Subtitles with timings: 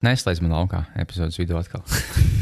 [0.00, 1.82] Neslēdz man laukā epizodes video atkal.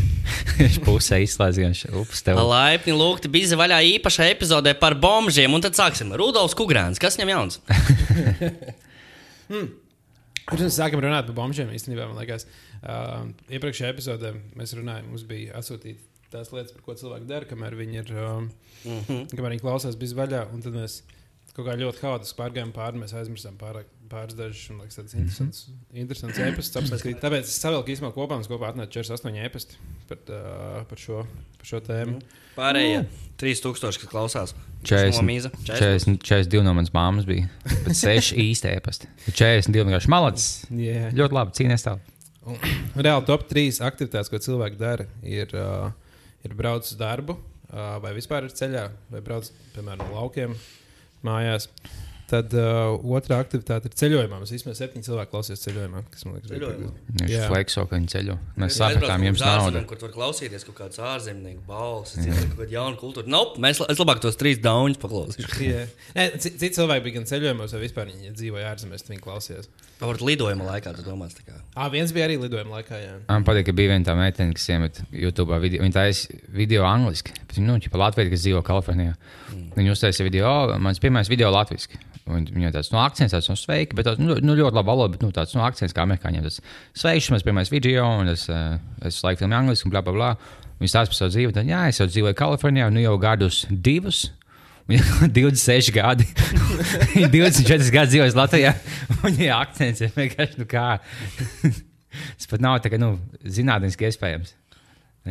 [0.60, 1.58] Viņš pusē izslēdz,
[1.98, 2.38] ups, tev.
[2.46, 6.12] Laipni lūgti bija vaļā īpašā epizodē par bombžiem, un tad sāksim.
[6.18, 7.58] Rudolfs Kungrāns, kas viņam jauns?
[9.50, 9.72] hmm.
[10.44, 12.46] Pirms mēs sākam runāt par bombžiem, īstenībā man liekas,
[12.78, 17.74] uh, iepriekšējā epizodē mēs runājām, mums bija atsūtīti tās lietas, par ko cilvēki dara, kamēr
[17.80, 18.48] viņi ir, um,
[18.84, 19.28] mm -hmm.
[19.34, 21.00] kamēr viņi klausās bez vaļā, un tad mēs
[21.56, 25.60] kaut kā ļoti haotiski pārgājām pāri, mēs aizmirsām pārāk pāris dažus, man liekas, tādas interesantas,
[25.68, 26.00] mm -hmm.
[26.02, 27.20] interesantas e-pastus apskatīt.
[27.22, 31.26] Tāpēc es savilku īstenībā kopā, mums kopā atnāca 48 e-pasti par, uh, par, šo,
[31.58, 32.18] par šo tēmu.
[32.18, 32.46] -hmm.
[32.56, 33.04] Pārējie
[33.38, 34.54] 3000, kas klausās.
[34.82, 37.48] 40, 40, 42 no manas māmas bija.
[37.64, 39.08] Bet 6 īsti e-pasti.
[39.30, 40.64] 42 vienkārši malacis.
[40.70, 41.12] Yeah.
[41.14, 42.14] Ļoti labi cīnīties tālāk.
[42.96, 45.90] Reāli top 3 aktivitātes, ko cilvēki dara, ir, uh,
[46.46, 50.56] ir braukt uz darbu, uh, vai vispār ir ceļā, vai braukt, piemēram, no laukiem
[51.26, 51.68] mājās.
[52.28, 54.42] Tad uh, otrā aktivitāte ir ceļojumā.
[54.42, 56.02] Mēs vismaz septiņi cilvēki klausās ceļojumā.
[56.12, 56.90] Kas man liekas, Ceļojumā.
[57.22, 58.36] Viņš ir flekso, ka viņi ceļo.
[58.60, 59.80] Mēs sapratām, jums nauda.
[59.88, 63.32] Kur tur klausīties kaut kāds ārzemnieku balss, kaut kāda jauna kultūra.
[63.32, 65.56] Nope, mēs es labāk tos trīs daunus paklausīšu.
[65.70, 66.36] yeah.
[66.36, 69.72] Citi cilvēki bija gan ceļojumos, vai vispār viņi dzīvoja ārzemēs, viņi klausījās.
[69.98, 71.56] Varbūt lidojuma laikā, tu domā, tā kā.
[71.72, 73.16] Ah, viens bija arī lidojuma laikā, jā.
[73.24, 75.82] Man patīk, ka bija viena tā meitene, kas iemet YouTube video.
[75.82, 77.34] Viņa taisa video angliski.
[77.58, 79.16] Nu, ķipa Latvija, kas dzīvo Kalifornijā.
[79.50, 79.64] Mm.
[79.74, 81.98] Viņa uztaisīja video, mans pirmais video latviski.
[82.28, 85.24] Viņam tāds nu, akcents, tāds nu, sveiki, bet tāds, nu, nu, ļoti labi valoda, bet
[85.24, 86.44] nu, tāds nu, akcents kā amerikāņiem.
[86.44, 86.60] Tas
[87.00, 88.44] sveiks, mēs pirmais video, un es,
[89.08, 90.32] es laikam filmu angliski, un bla, bla, bla.
[90.78, 94.26] Viņa stāsta par savu dzīvi, tad, jā, es jau dzīvoju Kalifornijā, nu jau gadus divus.
[94.88, 96.24] 26 gadi.
[97.34, 98.72] 24 gadi dzīvojas Latvijā.
[99.24, 100.86] Viņai akcents ir vienkārši, nu kā.
[101.64, 104.54] Tas pat nav tā, ka, nu, zinātniski iespējams.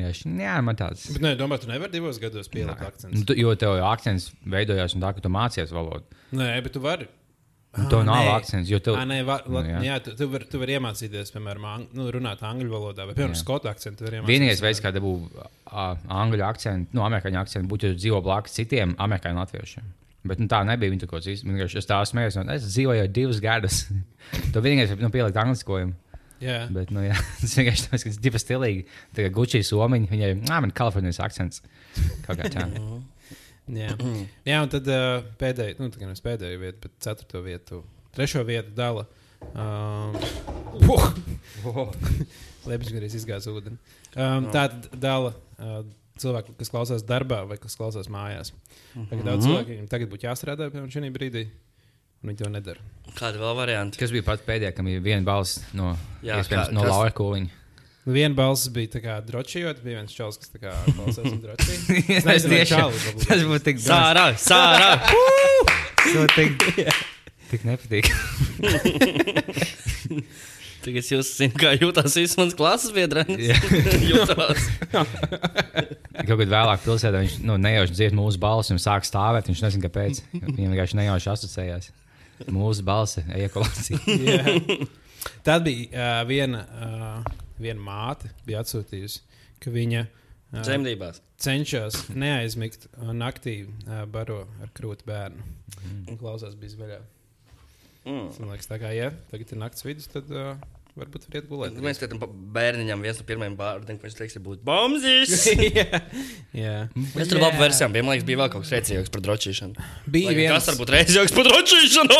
[0.02, 1.06] Jā, man tāds.
[1.14, 3.22] Bet, nē, domāju, tu nevari divos gados pielikt akcentu.
[3.22, 6.20] Nu, jo tev jau akcents veidojās un tā, ka tu mācījies valodu.
[6.38, 7.10] Nē, bet tu vari.
[7.78, 8.72] Un to nav akcents.
[8.72, 8.96] Tu...
[8.96, 9.82] À, nē, va, la, nu, jā.
[9.86, 13.70] jā, tu, tu vari var iemācīties, piemēram, ang, nu, runāt angļu valodā, vai, piemēram, skotu
[13.70, 14.08] akcentu.
[14.26, 15.38] Vienīgais veids, kā dabūt
[15.70, 19.94] angļu akcentu, nu, amerikāņu akcentu, būtu, ja dzīvo blakus citiem amerikāņu latviešiem.
[20.28, 20.92] Bet nu, tā nebija.
[20.92, 22.40] Viņa kaut kāds vienkārši tā smējās.
[22.56, 23.84] Es dzīvoju divus gadus.
[24.54, 25.96] to vienīgais ir nu, pielikt angliskojumu.
[26.44, 26.58] Jā.
[26.74, 28.86] Bet, nu, jā, tas vienkārši ir divi stilīgi.
[29.18, 31.64] Tā kā Gucci somiņa, viņai ir ah, Kalifornijas akcents.
[32.26, 32.68] Kaut kā tā.
[33.82, 33.92] jā.
[34.46, 37.84] jā, un tad uh, pēdējā, nu, tā kā nevis pēdējā vieta, bet ceturto vietu,
[38.16, 39.08] trešo vietu dala.
[39.54, 40.16] Um,
[42.68, 43.78] Lepns gandrīz izgāzās ūdeni.
[44.18, 45.82] Um, tā tad dala uh,
[46.22, 48.54] cilvēku, kas klausās darbā vai kas klausās mājās.
[48.96, 49.24] Mm -hmm.
[49.26, 51.48] Daudz cilvēku viņam tagad būtu jāstrādā pie šī brīdī.
[52.26, 52.82] Viņi to nedara.
[53.18, 54.00] Kāda vēl varianta?
[54.02, 55.94] Kas bija pats pēdējais, kam bija viena balss no,
[56.26, 56.92] Jā, kā, no kas...
[56.92, 57.54] Laura Kūliņa?
[58.08, 62.22] Viena balss bija tā kā drošījot, bija viens čels, kas tā kā klausās un drošīja.
[62.28, 63.08] Tas bija čalis.
[63.26, 64.94] Tas būtu tik sārā, sārā!
[66.08, 66.54] Tas tik,
[67.52, 68.08] tik nepatīk.
[70.88, 73.28] Tagad es jūs zinu, kā jūtas viss mans klases biedrs.
[74.08, 74.68] jūtas.
[74.94, 79.52] Kaut kad vēlāk pilsētā viņš nu, nejauši dzird mūsu balsi un sāk stāvēt.
[79.52, 80.24] Viņš nezina, kāpēc.
[80.32, 81.92] Viņam vienkārši nejauši asociējās.
[82.54, 84.00] Mūsu balsi, ejakulācija.
[84.28, 84.86] yeah.
[85.46, 89.24] Tad bija uh, viena, uh, viena māte, bija atsūtījusi,
[89.64, 91.22] ka viņa uh, Zemdībās.
[91.42, 95.46] cenšas neaizmigt uh, naktī uh, baro ar krūti bērnu.
[95.82, 96.02] Mm.
[96.14, 97.02] Un klausās bija zvaigžā.
[98.08, 98.30] Mm.
[98.40, 100.54] Man liekas, tā kā ja, tagad ir naktas vidus, tad uh,
[100.98, 101.78] varbūt variet gulēt.
[101.84, 102.22] Mēs tam
[102.56, 105.34] bērniņam viens no pirmajiem bārdiem, ko viņš teiks, ir būt bombzis.
[105.78, 106.02] jā,
[106.58, 106.76] jā.
[106.96, 109.76] Mēs tur labi versijām, bija, man liekas, bija vēl kaut kas rēcīgāks par drošīšanu.
[110.16, 110.54] Bija Lai, viens.
[110.56, 112.16] Kas varbūt rēcīgāks par drošīšanu?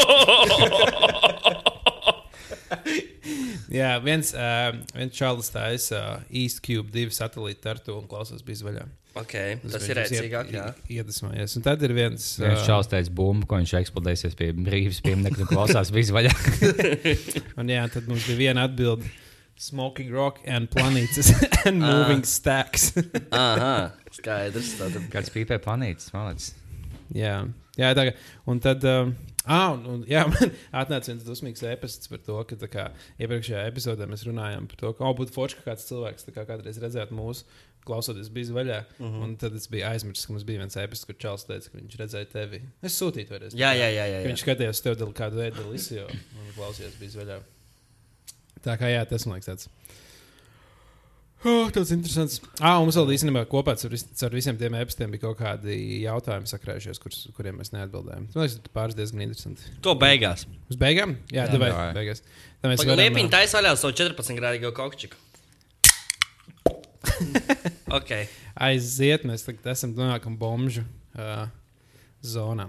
[3.80, 8.68] jā, viens, uh, viens čalis taisa uh, East Cube divu satelītu tartu un klausās bija
[8.68, 8.86] vaļā.
[9.22, 10.52] Okay, tas, tas ir rēcīgāk.
[10.94, 11.56] Iedvesmojies.
[11.60, 12.26] Un tad ir viens.
[12.42, 16.34] Uh, čels teica, bumbu, ko viņš eksplodēsies pie brīvības pieminiekta un klausās visu vaļā.
[17.60, 19.10] un jā, tad mums bija viena atbilde.
[19.58, 21.32] Smoking rock and planētas
[21.66, 22.30] and moving ah.
[22.30, 22.92] stacks.
[23.34, 23.72] Aha,
[24.14, 24.76] skaidrs.
[24.78, 25.08] Tātad.
[25.14, 26.54] Kāds pīpē planētas, malācis.
[27.16, 27.40] Jā,
[27.80, 28.20] jā tā kā.
[28.52, 28.86] Un tad.
[28.86, 29.18] Um,
[29.48, 32.84] Ah, un, un, jā, man atnāca viens dusmīgs ēpasts par to, ka kā,
[33.24, 36.82] iepriekšējā epizodē mēs runājām par to, ka, oh, būtu forši, ka kāds cilvēks kā kādreiz
[36.84, 37.48] redzētu mūsu
[37.88, 38.80] klausoties, bija vaļā.
[38.98, 39.14] Uh mhm.
[39.14, 39.26] -huh.
[39.26, 42.00] Un tad es biju aizmirsis, ka mums bija viens ēpasts, kur Čāls teica, ka viņš
[42.04, 42.62] redzēja tevi.
[42.82, 43.60] Es sūtīju to reizi.
[43.60, 44.06] Jā, jā, jā.
[44.06, 44.26] jā, jā.
[44.28, 47.40] Viņš skatījās tev kādu veidu delisiju un klausījās, bija vaļā.
[48.66, 49.70] Tā kā jā, tas man liekas tāds.
[51.46, 52.40] Oh, tas ir interesants.
[52.58, 56.50] Ah, mums vēl īstenībā kopā ar, vis, ar visiem tiem epistiem bija kaut kādi jautājumi
[56.50, 58.26] sakrājušies, kur, kuriem mēs neatbildējām.
[58.34, 59.70] Man liekas, tas pāris diezgan interesanti.
[59.86, 60.48] To beigās.
[60.72, 61.14] Uz beigām?
[61.30, 62.26] Jā, jā vai, beigās.
[62.58, 63.04] Tā mēs varam.
[63.04, 65.22] Liepiņa taisa vaļā savu 14 grādīgo kokčiku.
[67.90, 68.28] Okay
[68.60, 69.26] aiziet.
[69.28, 70.84] Mēs tagad esam nonākam bomžu
[71.18, 71.48] uh,
[72.26, 72.68] zonā.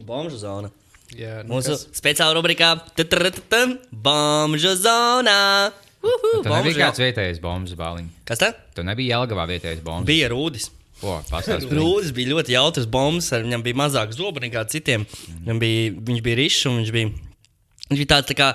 [0.00, 0.70] Bomžu zona.
[1.16, 1.86] Jā, nu Mūsu kas...
[1.98, 2.76] speciāla rubrikā-
[4.06, 5.72] Bomžu zonā.
[6.00, 8.12] Uhu, nebija bombas kāds vietējais bombas bāliņš.
[8.24, 8.54] Kas tā?
[8.72, 10.06] Tu nebija Jelgavā vietējais bombas.
[10.08, 10.70] Bija rūdis.
[11.04, 11.18] O.
[11.80, 15.04] Rūdis bija ļoti jautrs bombs, ar viņam bija mazāk zobu nekā citiem.
[15.42, 17.10] Viņam bija, viņš bija rišs un viņš bija,
[17.90, 18.52] viņš bija tāds tā kā.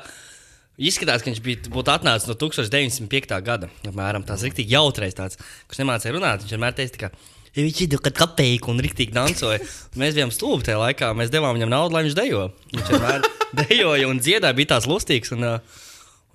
[0.75, 3.31] Izskatās, ka viņš bija, būtu atnācis no 1905.
[3.45, 3.69] gada.
[3.87, 5.39] Apmēram tāds rīktīgi jautrais, tāds,
[5.69, 6.43] kurš nemācīja runāt.
[6.43, 7.11] Viņš vienmēr teica, ka
[7.55, 9.61] viņš ir kaut kāda kapeiku un rīktīgi dancoja.
[10.01, 12.41] Mēs bijām stulbi tajā laikā, mēs devām viņam naudu, lai viņš dejo.
[12.73, 13.29] Viņš vienmēr
[13.61, 15.31] dejoja un dziedāja, bija tāds lustīgs.
[15.37, 15.47] Un,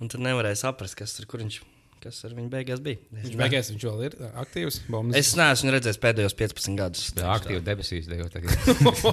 [0.01, 1.59] un tad nevarēja saprast, kas, ar, kur viņš,
[2.01, 2.97] kas ar viņu beigās bija.
[3.13, 4.81] Es Viņš beigās viņš vēl ir aktīvs.
[4.89, 5.21] Bombas.
[5.21, 7.11] Es neesmu redzējis pēdējos 15 gadus.
[7.37, 8.57] Aktīvi debesīs dejo tagad.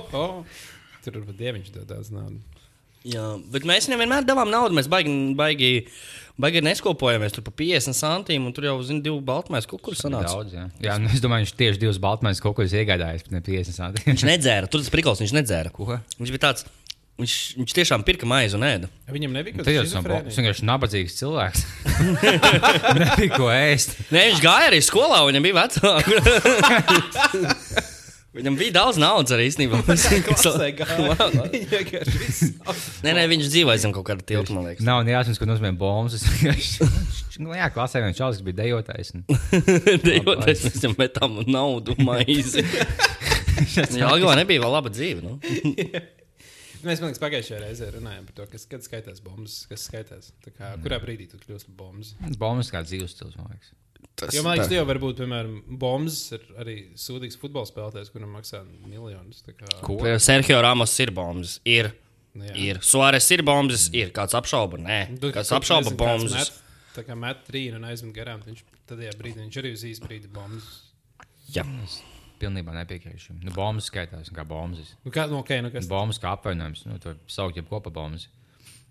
[1.05, 2.65] Tur varbūt dieviņš dod daudz naudas.
[3.09, 4.77] Jā, bet mēs viņam vienmēr devām naudu.
[4.77, 5.71] Mēs baigi, baigi,
[6.41, 10.35] baigi neskopojāmies tur pa 50 centiem, un tur jau, zinu, divu baltmaisu kukuru sanāca.
[10.35, 10.67] Daudz, jā.
[10.85, 14.05] jā, nu es domāju, viņš tieši divas baltmaiņas ko iegādājies, bet ne 50 centi.
[14.11, 15.73] Viņš nedzēra, tur tas prikals, viņš nedzēra.
[15.73, 15.89] Ko?
[16.21, 16.69] Viņš bija tāds,
[17.23, 18.93] viņš, viņš tiešām pirka maizi un ēda.
[19.15, 21.61] Viņam nebija kaut esmu kāda viņš vienkārši nabadzīgs cilvēks.
[23.03, 23.97] Nebija ko ēst.
[24.13, 26.13] Nē, viņš gāja arī skolā, viņam bija vecāki.
[28.37, 29.79] Viņam bija daudz naudas arī īstenībā.
[33.03, 34.85] Nē, nē, viņš dzīvoja zem kaut kāda tilta, man liekas.
[34.87, 36.25] Nav nejausmas, ko nozīmē bombas.
[37.39, 39.13] Nu, jā, klasē viens čalis, bija dejotais.
[39.15, 39.23] un-
[40.09, 42.65] Dejoties, mēs viņam metām naudu, maizi.
[43.95, 45.23] Jā, Algavā nebija vēl laba dzīve.
[45.23, 45.37] Nu?
[46.83, 50.33] Mēs man liekas, pagājušajā reizē runājām par to, kas kad skaitās bombas, kas skaitās.
[50.43, 52.11] Tā Kā, kurā brīdī tu kļūsi par bombas?
[52.43, 53.71] Bombas kā dzīves stils, man liekas.
[54.19, 58.33] Tas, Jo man liekas, tu jau varbūt, piemēram, bombas ir arī sūdīgs futbola spēlētājs, kuram
[58.35, 59.45] maksā miljonus.
[59.47, 59.99] tā Kā, Ko?
[60.19, 61.59] Sergio Ramos ir bombas.
[61.65, 61.93] Ir.
[62.35, 62.57] Nu jā.
[62.59, 62.81] Ir.
[62.83, 63.87] Suāres ir bombas.
[63.95, 64.11] Ir.
[64.17, 64.81] Kāds apšauba?
[64.83, 64.99] Nē.
[65.23, 66.35] Kāds apšauba nezinu, kāds bombas?
[66.35, 66.65] met-
[66.99, 70.03] Tā kā met trīnu un aizmet garām, tad viņš tajā brīdī viņš arī uz īsu
[70.03, 70.65] brīdi bombas.
[71.55, 71.63] Jā.
[72.41, 73.37] Pilnībā nepiekrītu.
[73.43, 74.95] Nu, bombas skaitās kā bombas.
[75.05, 76.85] Nu, kā, nu, okay, nu, kas, Bombas kā apvainojums.
[76.87, 78.27] Nu, to sauc jau kopā bombas.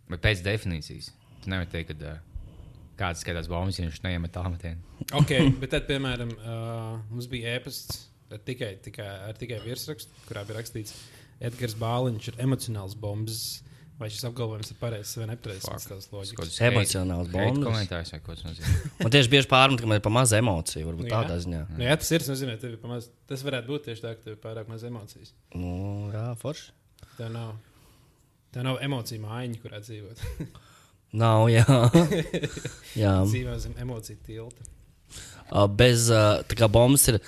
[0.08, 1.12] Bet pēc definīcijas.
[1.44, 2.18] Tu nevari teikt, ka uh,
[2.98, 4.82] kāds skatās bombas, ja viņš neiemet tālmetienu.
[5.20, 8.04] okay, bet tad, piemēram, uh, mums bija ēpasts
[8.34, 10.98] ar tikai, tikai, ar tikai virsrakstu, kurā bija rakstīts,
[11.40, 13.42] Edgars Bāliņš ir emocionāls bombas.
[13.98, 15.64] Vai šis apgalvojums ir pareizs vai nepareizs?
[15.90, 16.06] Tas.
[16.68, 17.64] Emocionāls bombas.
[17.66, 18.74] Komentārs vai ko tas nozīmē?
[19.00, 20.86] Man tieši bieži pārmet, ka man ir pa maz emociju.
[20.92, 21.22] Varbūt Nu, jā.
[21.26, 21.62] tādā ziņā.
[21.72, 22.22] Nu, jā, tas ir.
[22.22, 24.86] Es nezinu, tev ir pamaz, tas varētu būt tieši tā, ka tev ir pārāk maz
[24.86, 25.34] emocijas.
[25.58, 25.72] Nu,
[26.14, 26.70] jā, forši.
[27.18, 27.56] Tā nav,
[28.54, 30.22] tā nav emocija mājiņa, kurā dzīvot.
[31.16, 31.66] Nav, jā.
[33.04, 33.14] jā.
[33.28, 34.68] Dzīvo zem emociju tilta.
[35.80, 37.22] Bez, uh, tā kā bombas ir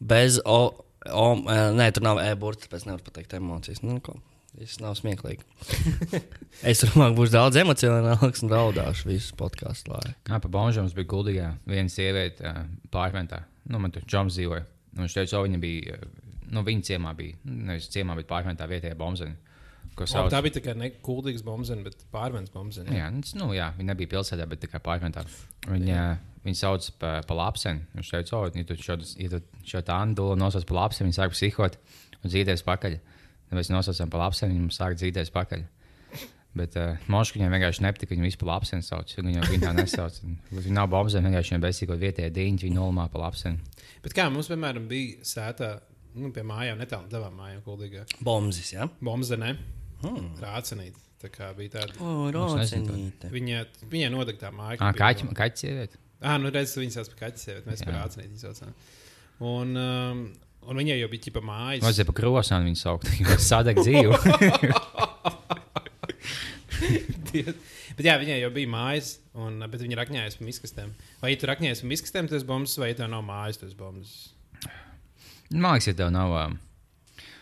[0.00, 0.72] bez O.
[1.06, 3.84] o uh, nē, tur nav e-burta, tāpēc nevaru pateikt emocijas.
[3.86, 4.18] Nu, ko.
[4.58, 5.44] Tas nav smieklīgi.
[6.70, 10.16] es domāju, ka būs daudz emocionālāks un raudāšu visu podkāstu laiku.
[10.26, 13.44] Jā, pa bombām mums bija guldīgā viena sieviete uh, pārmentā.
[13.70, 14.66] Nu, man tur čoms dzīvoja.
[14.96, 16.00] Nu, viņš teica, ka viņa bija,
[16.50, 19.38] nu, viņa ciemā bija, nu, nevis ciemā, bet pārmentā vietējā bombzena.
[20.00, 20.30] Ko O, sauc?
[20.32, 22.94] tā bija tā kā ne kuldīgs bombzene, bet pārvērts bombzene.
[22.96, 25.26] Jā, nu, tas- nu, jā, viņa nebija pilsētā, bet tikai pārmentā.
[25.68, 26.04] Viņa,
[26.46, 27.84] viņa sauc par pa lapseni.
[27.98, 31.18] Viņš teica, o, ja tu šo, ja tu šo tā andulu nosauc par lapseni, viņa
[31.20, 31.76] sāk psihot
[32.22, 32.96] un dzīties pakaļ.
[33.50, 35.66] Tad mēs nosaucām par lapseni, viņa sāk dzīties pakaļ.
[36.56, 38.10] Bet uh, Moška viņam vienkārši nepatika.
[38.16, 39.12] Viņa vispār lapseni sauc.
[39.14, 40.16] Viņa jau tā nesauc.
[40.50, 43.60] Viņa nav bombzēna, vienkārši viņa besīgo vietējā dīņķa, viņa nolmā par lapseni.
[44.02, 45.68] Bet kā mums, piemēram, bija sētā,
[46.18, 48.88] nu, pie mājām, netālu no tavām mājām, kuldīgā Bombas, jā.
[48.98, 49.52] bombzene,
[50.04, 50.34] hmm.
[50.42, 50.98] rācenīt.
[51.20, 51.96] Tā kā bija tāda.
[52.00, 53.28] O, rocinīte.
[53.32, 54.78] Viņa, viņa nodegta tā māja.
[54.80, 56.00] Ah, kaķi, no- kaķi sieviete.
[56.20, 57.98] Ah, nu reizes viņas sauc par kaķi sievieti, mēs par Jā.
[57.98, 58.72] rācenīt viņu saucām.
[59.50, 60.22] Un, um,
[60.68, 61.84] un viņai jau bija ķipa mājas.
[61.84, 63.08] Vajadzēja pa krosām viņu saukt.
[63.20, 64.16] jo Sadeg dzīvu.
[68.00, 70.92] Bet jā, viņai jau bija mājas, un, bet viņa rakņājas pa miskastēm.
[71.20, 74.14] Vai ja tu rakņājies pa miskastēm, tas bombas, vai ja tev nav mājas, tas bombas?
[75.50, 76.32] Man liekas, ja tev nav.
[76.32, 76.44] ā,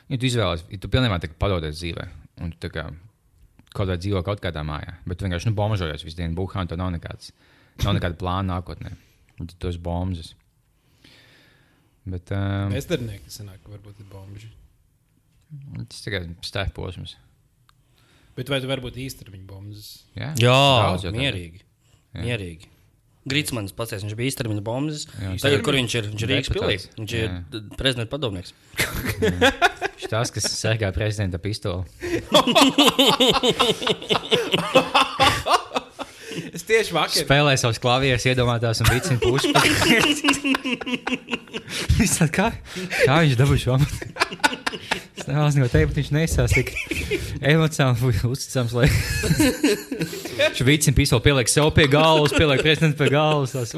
[0.09, 2.07] Ja tu izvēlies, ja tu pilnībā padodies dzīvē,
[2.45, 2.87] un tu kā
[3.69, 6.71] kaut kādā dzīvo kaut kādā mājā, bet tu vienkārši nu, bombardējies visu dienu, buhā, un
[6.71, 7.33] tev nav nekāds,
[7.85, 8.95] nav nekāda plāna nākotnē.
[9.39, 10.33] Un tad esi bombas.
[12.09, 12.89] Bet um, Es
[13.31, 14.47] sanāk, ka varbūt ir bombas.
[15.93, 17.17] tas tikai stāv posms.
[18.39, 18.97] Bet vai tu vari būt
[19.35, 19.87] viņu bombas?
[20.17, 20.57] Jā, Jā,
[20.89, 21.63] Daudz mierīgi.
[22.15, 22.25] Jā.
[22.25, 22.69] mierīgi.
[23.29, 25.05] Grīsmanis pats, viņš bija īstermiņa bombas.
[25.43, 26.07] Tagad, kur viņš ir?
[26.15, 26.77] Viņš ir Rīgas pilī.
[26.79, 26.99] Deputāts.
[27.03, 27.39] Viņš ir Jā.
[27.53, 28.55] d- prezidenta padomnieks.
[30.09, 31.85] Tas, kas segā prezidenta pistoli.
[36.55, 37.25] Es tieši vakar.
[37.25, 39.49] Spēlē savus klavierus, iedomājās, un vicina pusi.
[42.33, 42.47] Kā,
[43.05, 43.95] kā viņš dabūja šo amatu?
[45.19, 46.69] Es nevēlos no teikt, bet viņš neizsās tik
[47.43, 47.99] emocionāli
[48.29, 48.73] uzticams.
[48.77, 48.87] Lai...
[50.39, 53.51] Viņš vicina pistoli, pieliek sev pie galvas, pieliek prezidentu pie galvas.
[53.57, 53.71] tās,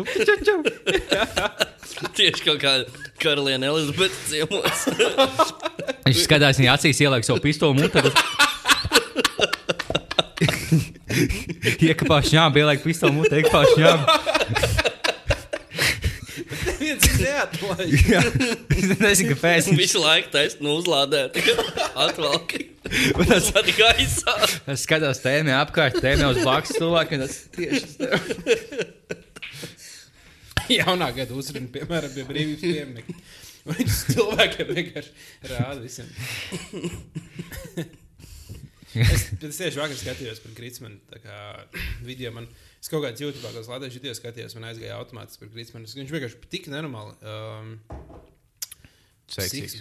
[2.17, 2.75] Tieši kā
[3.21, 4.87] karaliene Elizabete ciemos.
[6.07, 8.01] Viņš skatās viņa acīs, ieliek savu pistoli mutē.
[11.91, 13.93] Iekāpās šņā, bija laika pistoli mutē, iekāpās šņā.
[16.81, 18.01] Viens ir neatlaiž.
[18.81, 19.69] Es nezinu, kāpēc.
[19.71, 21.37] Un visu laiku taisnu nu, uzlādēt.
[21.93, 22.61] Atvalki.
[23.13, 24.35] Un tas arī gaisā.
[24.73, 27.19] Es skatos tēmē apkārt, tēmē uz blakus cilvēkiem.
[27.27, 27.87] Tas tieši
[30.79, 33.17] Jaunā gada uzruna, piemēram, pie brīvības pieminiekta.
[33.71, 35.11] Viņš cilvēkiem vienkārši
[35.51, 36.09] rāda visiem.
[39.05, 40.99] es, bet es tieši vakar skatījos par Gritsmanu
[42.07, 42.33] video.
[42.37, 42.49] Man,
[42.81, 45.91] es kaut kādā YouTube kādā latviešu video skatījos, man aizgāja automātiski par Gritsmanu.
[46.01, 47.17] Viņš vienkārši tik nenormāli.
[47.21, 47.77] Um,
[49.31, 49.77] Seksīgs.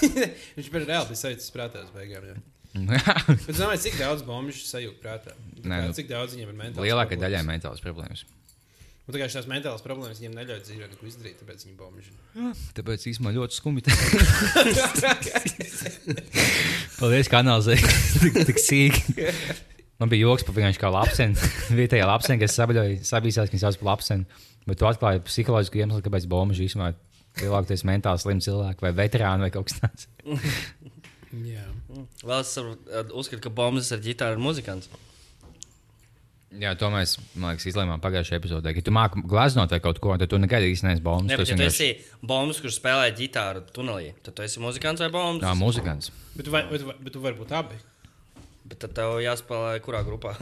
[0.56, 2.28] Viņš bija reāli bija sajūtas prātā uz beigām.
[2.28, 2.36] Jā.
[2.72, 5.34] Bet es domāju, cik daudz bombu sajūt prātā.
[5.34, 6.86] Tā Nē, kā, cik daudz viņiem ir mentāls.
[6.86, 7.24] Lielākajai problēmas.
[7.26, 8.22] daļai mentālas problēmas.
[9.12, 12.14] Un tā kā šīs mentālās problēmas viņiem neļauj dzīvē neko izdarīt, tāpēc viņi bombuži.
[12.78, 13.82] Tāpēc īstenībā ļoti skumji.
[16.96, 17.90] Paldies, ka analizēji
[18.22, 19.26] tik, tik sīki.
[20.00, 21.50] Man bija joks par vienkārši kā lapsenu.
[21.82, 24.40] Vietējā lapsena, kas sabīsās, ka viņš sauc par lapsenu.
[24.64, 26.88] Bet tu atklāji psiholoģisku iemeslu, kāpēc bombuži īstenībā
[27.42, 30.08] lielākoties mentāli slimi cilvēki vai veterāni vai kaut kas tāds.
[31.52, 31.68] Jā.
[32.24, 34.88] Vēl es saprotu, uzskatu, ka bombas ar ģitāru ir muzikants.
[36.60, 38.72] Jā, to mēs, man liekas, izlēmām pagājušajā epizodē.
[38.76, 41.30] Kad tu māki glaznot vai kaut ko, tad tu nekad īsti neesi bombas.
[41.30, 41.88] Ne, Tu bet, ja tu esi
[42.28, 45.46] bombas, kurš spēlē ģitāru tunelī, tad tu esi muzikants vai bombas?
[45.46, 46.10] Jā, muzikants.
[46.34, 47.78] Bet, tu vai, bet, bet tu vari būt abi.
[48.68, 50.34] Bet tad tev jāspēlē kurā grupā?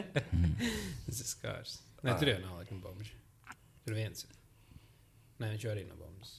[1.04, 1.76] Tas ir skārs.
[2.00, 3.12] Nē, tur jau nav laikam bombuši.
[3.84, 4.24] Tur viens.
[5.40, 6.32] Nē, viņš arī nav bombas.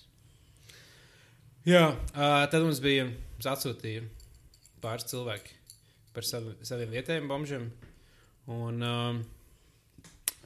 [1.70, 4.08] Jā, uh, tad mums bija, mums atsūtīja
[4.82, 5.54] pāris cilvēki
[6.16, 7.70] par savi, saviem vietējiem bombžiem.
[8.50, 9.22] Un um,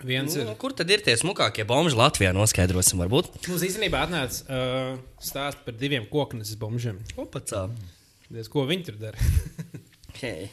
[0.03, 0.43] viens ir.
[0.47, 2.33] Nu, kur tad ir tie smukākie bomži Latvijā?
[2.35, 3.25] Noskaidrosim, varbūt.
[3.47, 4.91] Mums īstenībā atnāca uh,
[5.23, 6.97] stāsts par diviem kokneses bombžiem.
[7.21, 7.61] Opacā.
[8.27, 9.19] Diez, ko viņi tur dara?
[10.15, 10.47] Hey.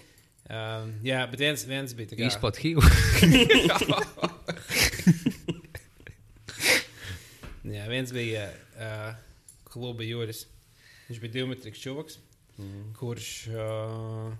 [0.50, 2.82] um, jā, bet viens, viens bija tāds Izplat HIV.
[7.72, 9.14] Jā, viens bija uh,
[9.70, 10.50] kluba jūras.
[11.06, 12.18] Viņš bija divmetrīgs čūlis,
[12.58, 12.90] mm.
[12.99, 14.34] kurš, uh,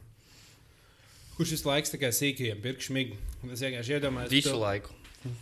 [1.42, 1.52] kurš
[2.00, 3.18] kā sīkajiem pirkšu šmigu.
[3.42, 4.94] Un Es vienkārši iedomājos, Visu to- laiku.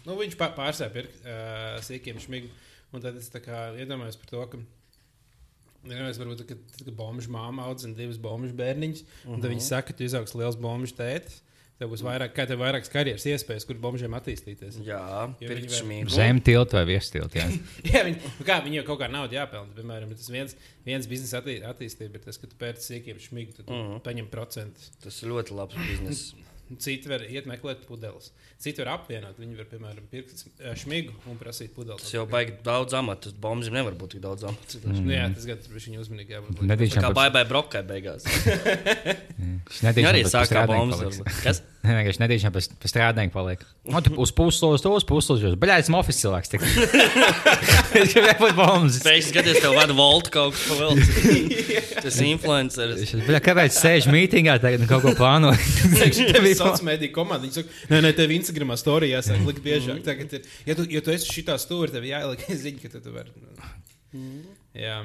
[0.04, 2.50] Nu, viņš pārstāv pirkt uh, sīkiem šmigu.
[2.92, 3.28] Un tad es
[3.80, 4.61] iedomājos par to, ka.
[5.80, 9.97] Vienmēr varbūt, ka, kad bombuļs māma audzina divus bombuļu bērniņus, un tad viņi saka, ka
[9.97, 11.38] tu izaugs liels bombuļu tētis.
[11.81, 14.75] Tev būs vairāk, kā tev vairākas karjeras iespējas, kur bombuļiem attīstīties.
[14.85, 15.01] Jā,
[15.41, 16.13] viņi var- šmīgu.
[16.13, 17.41] Zem tilta vai virs tilta.
[17.41, 17.47] jā.
[17.95, 19.73] Jā, viņi, nu kā, viņi jau kaut kā naudu jāpelnā.
[19.79, 20.53] Piemēram, tas viens,
[20.85, 23.91] viens biznesa attī, attīstība ir tas, ka tu pērci sīkiem šmigu, tad mm Mhm.
[23.97, 24.05] -hmm.
[24.11, 24.91] paņem procentus.
[25.03, 26.35] Tas ir ļoti labs bizness.
[26.79, 28.29] Citi var iet meklēt pudeles.
[28.63, 29.35] Citi var apvienot.
[29.43, 32.03] Viņi var, piemēram, pirkt eh, šmigu un prasīt pudeles.
[32.05, 33.33] Tas jau baigi daudz amatu.
[33.41, 34.79] Bombs nevar būt tik daudz amatu.
[34.85, 35.01] Mm.
[35.07, 36.31] Nu, jā, tas gan bija viņa uzmanīgi.
[36.37, 36.63] jābūt.
[36.71, 38.23] Nedīšām Kā pat- baigai brokai beigās.
[39.41, 41.21] Viņš Arī strādnieku bombas.
[41.43, 41.63] Kas?
[41.81, 43.63] Nē, vienkārši nedīšām pēc, pēc strādājuma paliek.
[43.89, 45.55] No, tu uz puslodes, to uz puslodes.
[45.61, 46.77] Baļā, esmu oficiāls cilvēks.
[48.01, 48.99] Es gribēju būt bombas.
[49.03, 51.09] Pēkšņi skaties, tev vada volta kaut kas pavēlts.
[52.05, 53.15] Tas influenceris.
[53.27, 55.51] Baļā, kāpēc sēž mītingā tagad un kaut ko plāno?
[55.57, 57.43] Tev ir sociālā mediju komanda.
[57.47, 60.05] Viņi saka, nē, nē, tev Instagramā storijā jāsaka, likt biežāk.
[60.07, 63.17] Tagad ir, ja tu, ja tu esi šitā stūrī, tev jāieliek ziņa, ka tu, tu
[63.17, 63.35] vari.
[64.15, 64.55] nu.
[64.77, 65.01] Jā.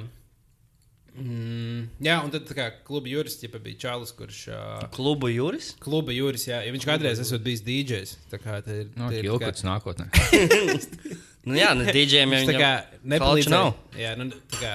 [1.15, 4.41] Mm, jā, un tad tā kā kluba jurists ja bija Čālis, kurš.
[4.51, 5.73] Uh, Klubu jūris?
[5.79, 8.17] Kluba jūras, jā, ja viņš kādreiz esot bijis DJs.
[8.33, 8.89] Tā kā tā ir.
[8.99, 10.09] No, tā ir tā kā- nākotnē.
[11.45, 12.69] Nu jā, ne DJiem jau Viņš tā kā
[13.05, 13.53] nepalīdzēja.
[13.53, 13.75] nav.
[14.01, 14.71] Jā, nu, tā kā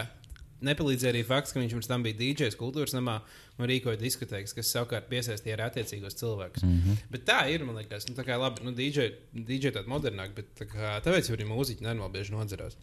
[0.71, 3.17] nepalīdzēja arī fakts, ka viņš pirms tam bija DJs kultūras namā
[3.59, 6.65] un rīkoja diskotēkas, kas savukārt piesaistīja arī attiecīgos cilvēkus.
[6.65, 7.01] Mm -hmm.
[7.11, 10.55] Bet tā ir, man liekas, nu, tā kā labi, nu, DJ, DJ tāda modernāka, bet
[10.61, 12.77] tā kā, tāpēc arī mūziķi nenormāli bieži nodzerās.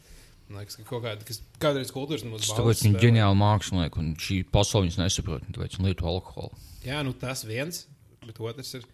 [0.48, 4.38] Liekas, ka kaut kāda, kas kādreiz kultūras namā Tāpēc viņi ir ģeniāli mākslinieki, un šī
[4.48, 6.62] pasaule viņus nesaprot, tāpēc viņi lieto alkoholu.
[6.86, 7.82] Jā, nu tas viens,
[8.24, 8.86] bet otrs ir,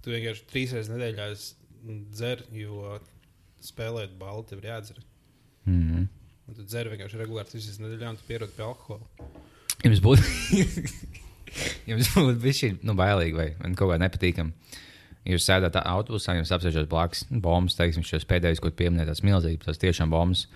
[0.00, 1.26] tu vienkārši trīs reizes nedēļā
[2.16, 2.96] dzer, jo
[3.64, 5.02] spēlēt balvu tev ir jādzer.
[5.68, 6.08] Mm -hmm.
[6.48, 9.04] Un tu dzer vienkārši regulāri trīs reizes nedēļā, un tu pierod pie alkohola.
[9.84, 10.22] Jums būtu,
[11.90, 14.52] jums būtu bijis šī nu, bailīgi vai vai kaut kā nepatīkami.
[15.28, 19.66] Jūs sēdat autobusā, jums apsēžat blakus, nu, bombas, teiksim, šis pēdējais, ko pieminējāt, tas milzīgs,
[19.66, 20.46] tas tiešām bombas.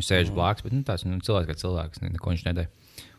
[0.00, 2.70] Jūs sēžat blakus, bet nu, tās nu, cilvēks kā cilvēks, ne- neko viņš nedara.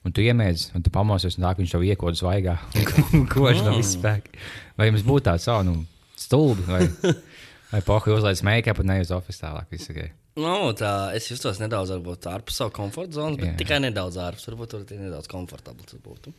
[0.03, 2.57] Un tu iemēdz, un tu pamosies, un tā, viņš tev iekodas vaigā,
[3.33, 4.33] kož no visas spēka.
[4.79, 5.77] Vai jums būtu tāds, oh, nu,
[6.19, 6.87] stulbi, vai,
[7.71, 10.01] vai pohi uzlaiž make-up un ne uz oficiālā tālāk, viss ok.
[10.41, 13.57] Nu, tā, es justos nedaudz varbūt, ārpus savu komforta zonas, bet Jā.
[13.59, 14.47] tikai nedaudz ārpus.
[14.49, 15.85] Varbūt tur ir nedaudz komfortabli.
[15.85, 16.33] tas.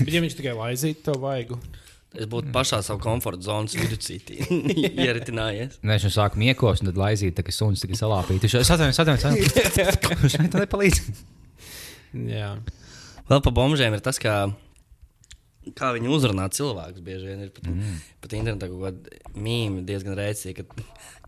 [0.00, 1.58] Bet ja viņš tikai laizītu to vaigu,
[2.16, 3.98] Es būtu pašā savā komforta zonas vidū
[5.06, 5.78] ieritinājies.
[5.84, 8.46] Nē, viņš sāk miekos, un tad laizīt, tā kā suns tikai salāpīt.
[8.46, 10.22] Viņš atvainojas, atvainojas, atvainojas.
[10.22, 11.02] Viņš man nepalīdz.
[12.32, 12.52] jā.
[13.26, 14.46] Vēl par bombžiem ir tas, ka
[15.76, 17.02] kā viņi uzrunā cilvēkus.
[17.04, 17.98] Bieži vien ir pat, mm.
[18.22, 20.66] pat internetā kaut kāda mīmija diezgan rēcīga.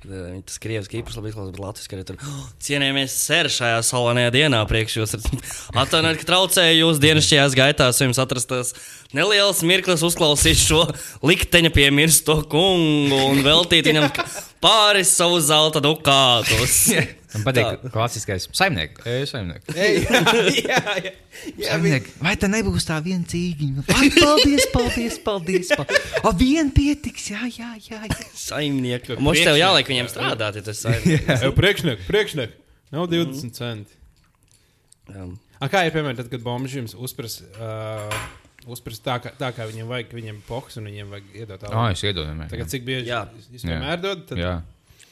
[0.04, 4.30] Viņi tas krieviski īpaši labi izklausās, bet latviešu arī tur oh, cienījamies sēri šajā salonajā
[4.36, 5.16] dienā priekš jūs.
[5.82, 8.74] Atvainojiet, ka traucēju jūs dienasčajās gaitās, jums atrastas
[9.16, 10.84] nelielas mirklis uzklausīt šo
[11.26, 14.06] likteņa piemirsto kungu un veltīt viņam
[14.62, 16.84] pāris savu zelta dukātus.
[17.34, 19.04] Man patīk klasiskais saimnieks.
[19.04, 19.74] Ej, saimnieks.
[19.84, 20.20] Ej, jā,
[20.64, 21.12] jā,
[21.52, 23.84] jā, Saimniek, vai tā nebūs tā viena cīņa?
[23.90, 25.72] Paldies, paldies, paldies.
[25.74, 26.22] paldies.
[26.22, 28.00] O, vien pietiks, jā, jā, jā.
[28.08, 28.30] jā.
[28.32, 29.18] Saimnieki.
[29.20, 31.44] Mums tev jāliek viņiem strādāt, ja tas ir saimnieks.
[31.44, 32.56] Jau priekšniek, priekšniek.
[32.94, 33.98] Nav 20 centi.
[35.12, 38.18] Um, A, kā ir piemēram, tad, kad bomži jums uzprasa, uh,
[38.70, 41.70] uzprasa tā, kā, tā, kā viņiem vajag, ka viņiem poks un viņiem vajag iedot O,
[41.72, 41.96] algu?
[41.96, 42.34] es iedodu.
[42.52, 43.24] Tagad cik bieži Jā.
[43.50, 44.28] jūs vienmēr dodat?
[44.30, 44.38] Tad...
[44.38, 44.52] Jā.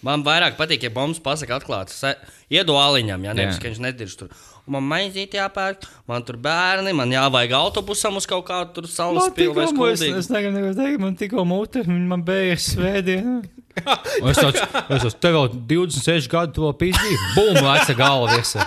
[0.05, 1.95] Man vairāk patīk, ja bombas pasakā atklāti.
[1.97, 2.17] Se-
[2.53, 3.62] Iedo aliņam, ja nevis, Jā.
[3.62, 4.29] ka viņš nedirž tur.
[4.67, 9.31] Un Man maizīt jāpērk, man tur bērni, man jāvajag autobusam uz kaut kādu tur salas
[9.35, 10.19] pilu vai skuldīgu.
[10.35, 13.43] negribu neko teikt, man tikko mute, man beigas svētdiena.
[14.23, 17.19] Un Es tāds, es esmu tev vēl 26 gadu, to pīzdīju.
[17.37, 18.67] Bum, leca galva visa.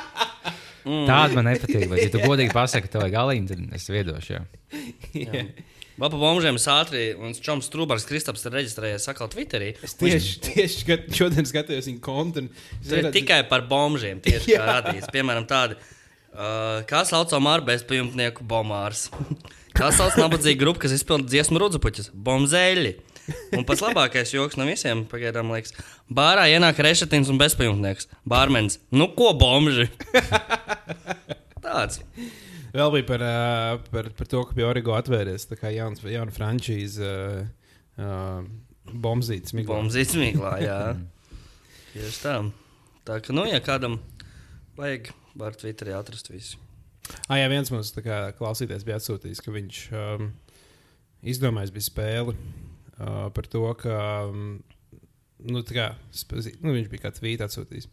[0.86, 1.88] Tāda man nepatīk.
[1.90, 4.38] Bet, ja tu godīgi pasaki, ka tev vajag galīgi, tad es viedošu.
[4.38, 4.46] Jā.
[5.14, 5.50] Vēl
[6.00, 9.74] bombžiem es ātri, un Čoms Strūbārs Kristaps ir reģistrējies sakal Twitterī.
[9.84, 12.46] Es tieši, tieši skat, šodien skatījos viņa kontu.
[12.88, 14.68] redzu- tikai par bombžiem, tieši kā Jā.
[14.80, 15.10] radīts.
[15.12, 15.76] Piemēram, tādi,
[16.32, 19.10] uh, kā saucam ar bezpajumtnieku bombārs.
[19.76, 22.10] Kā sauc nabadzīgu grupu, kas izpilda dziesmu rudzupuķus?
[22.16, 22.96] Bombzēļi.
[23.54, 25.76] Un pats labākais joks no visiem, pagaidām, liekas,
[26.10, 28.08] bārā ienāk rešetins un bezpajumtnieks.
[28.28, 29.86] Bārmenis, nu ko bombži?
[31.66, 32.00] Tāds.
[32.74, 34.96] Vēl bija par, uh, par, par to, ka bija Origo
[35.60, 38.44] kā jauns, jauna frančīze, uh, uh,
[38.90, 39.76] bombzītas miglā.
[39.76, 40.80] Bombzīts mīklā, jā.
[41.94, 42.36] Tieši tā.
[43.08, 43.98] Tā ka, nu, ja kādam
[44.78, 45.10] vajag,
[45.40, 46.60] var Twitterī atrast visu.
[47.26, 50.28] Ah, jā, viens mums kā klausītājs bija atsūtījis, ka viņš um,
[51.26, 53.98] izdomājis bija spēli uh, par to, ka
[54.30, 54.60] um,
[55.50, 55.92] nu, kā,
[56.62, 57.90] nu, viņš bija kāds vīts atsūtījis.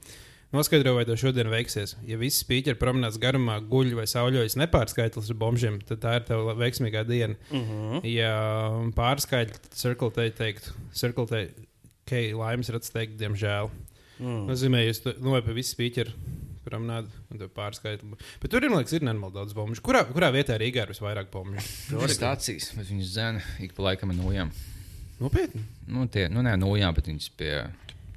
[0.54, 1.96] Noskaidro, vai to šodien veiksies.
[2.06, 6.54] Ja viss spīķeri promenādes garumā guļ vai sauļojas nepārskaitlis ar bombžiem, tad tā ir tava
[6.56, 7.34] veiksmīgā diena.
[7.50, 8.04] Uh -huh.
[8.06, 8.30] Ja
[8.96, 11.42] pārskaitļi, tad Circle T teikt, Circle T,
[12.06, 13.70] ka laimes redzes teikt, diemžēl.
[14.20, 14.46] mm.
[14.48, 16.12] Nozīmē, jūs to- nu, vai pa visu spīķeri
[16.64, 18.14] promenādi un tev pārskaitli.
[18.40, 19.74] Bet tur ir, man liekas, ir nenormāli daudz bombu.
[19.82, 21.56] Kurā, kurā vietā Rīgā ir visvairāk bombu?
[21.90, 24.50] Tur stācijas, bet viņas zina ik pa laikam nojām.
[25.20, 25.62] Nopietni.
[25.86, 27.66] Nu, tie, nu, nē, nojām, bet viņas pie,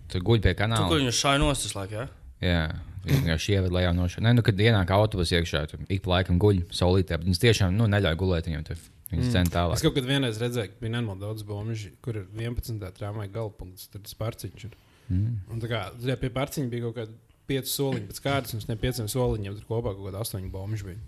[0.10, 0.90] tur guļ pie Tu, kur kanāla.
[1.00, 1.92] viņu šai nostas laikā?
[1.92, 2.08] Ja?
[2.44, 2.62] Jā,
[3.04, 4.24] vienkārši ievada lejā no šā.
[4.24, 7.76] Nē, nu, kad ienāk autobus iekšā, tur ik pa laikam guļ saulītē, bet viņas tiešām
[7.76, 8.82] nu, neļauj gulēt viņam tur.
[9.10, 9.34] Viņas mm.
[9.34, 9.82] cen Es tālāk.
[9.82, 12.84] kaut kad vienreiz redzēju, ka bija nenormāli daudz bombu, kur ir 11.
[13.00, 14.76] trāmai galpunkts, tad tas pārciņš ir.
[15.10, 15.40] Mm.
[15.50, 17.18] Un tā kā jā, pie pārciņa bija kaut kāda
[17.50, 20.78] 5 soliņi pēc kārtas, un uz tiem 5 soliņiem tur kopā kaut kāda 8 bombu
[20.92, 21.02] bija.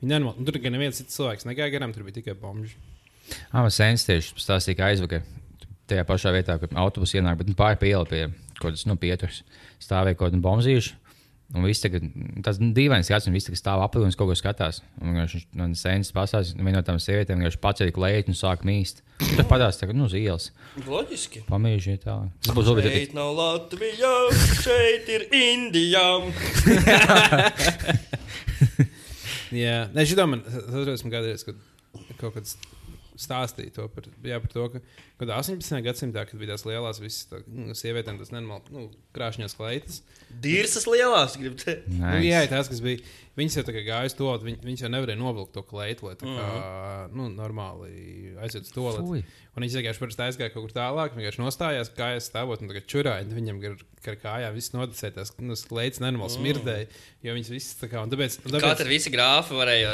[0.00, 2.72] Viņi nenormāli, un tur gan neviens cits cilvēks negāja garām, tur bija tikai bombu.
[3.52, 5.22] Ah, man sēns tieši stāstīja, ka aizvakar
[5.90, 8.22] tajā pašā vietā, kur autobus ienāk, bet nu, pāri pa ielu pie
[8.58, 9.36] kaut kādas nu, pieturas
[9.82, 10.92] stāvēja kaut kāda bombzīša.
[11.54, 12.02] Un viss tagad,
[12.42, 14.76] tas dīvains skats, un viss tagad stāv apli un kaut ko skatās.
[14.98, 18.96] Un viņš man sēnes pasās, viena no tām sievietēm vienkārši paceļ klēti un sāk mīst.
[19.20, 20.44] Tad padās tagad, nu, uz ielas.
[20.88, 21.38] Loģiski.
[21.46, 22.16] Pamīži tā.
[22.42, 22.88] Tas būs labi.
[22.88, 24.14] Šeit nav Latvija,
[24.64, 26.08] šeit ir Indija.
[29.54, 31.54] Jā, nē, šitā man atceros, man kādreiz, kad
[32.18, 32.56] kaut kāds
[33.20, 34.80] stāstīja to par, jā, par to, ka
[35.20, 35.80] kad 18.
[35.86, 40.00] gadsimtā, kad bija tās lielās visas tā, nu, sievietēm, tas nenormāli nu, krāšņās kleitas.
[40.44, 41.86] Dīrsas lielās, gribu teikt.
[41.94, 42.98] Nu, jā, tās, kas bija,
[43.38, 46.16] viņas jau tā kā gāja uz to, viņ, viņas jau nevarēja novilkt to kleitu, lai
[46.18, 46.50] tā kā,
[47.14, 48.90] nu, normāli aiziet uz to.
[49.54, 53.22] Un viņš vienkārši parasti aizgāja kaut kur tālāk, vienkārši nostājās, kājas stāvot un tagad čurāja.
[53.22, 56.88] un Viņam gar, gar kājām viss nodicēja, tās nu, kleitas nenormāli smirdēja,
[57.22, 59.92] jo viņas visas tā kā, un tāpēc, un tāpēc tur visi grāfi varēja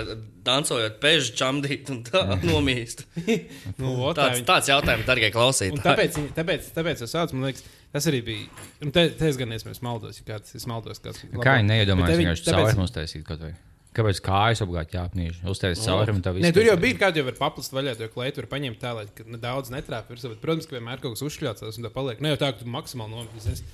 [0.49, 3.05] dancojot, pežu čamdīt un tā nomīst.
[3.83, 5.85] nu, tā Tāds, tāds jautājums, darbie Un klausītāji.
[5.87, 8.69] tāpēc, tāpēc, tāpēc es saucu, man liekas, tas arī bija.
[8.91, 11.03] Te, te es gan iespējams maldos, ja kāds es maldos.
[11.03, 13.53] Kāds, Kā viņi neiedomājās, te vienkārši tāpēc- caurumā uztaisīt kaut vai.
[13.91, 15.41] Kāpēc kājas obligāti jāapnīž?
[15.51, 16.45] Uztaisīt caurumu, tā viss.
[16.47, 19.03] Nē, tur jau bija kāda jau var paplast vaļā, to kleitu var paņemt tā, lai
[19.11, 20.29] ka nedaudz netrāpītu virsū.
[20.31, 22.21] bet, Protams, ka vienmēr kaut kas uzšļauts un tā paliek.
[22.23, 23.67] Ne jau tā, ka tu maksimāli nomēģināsi.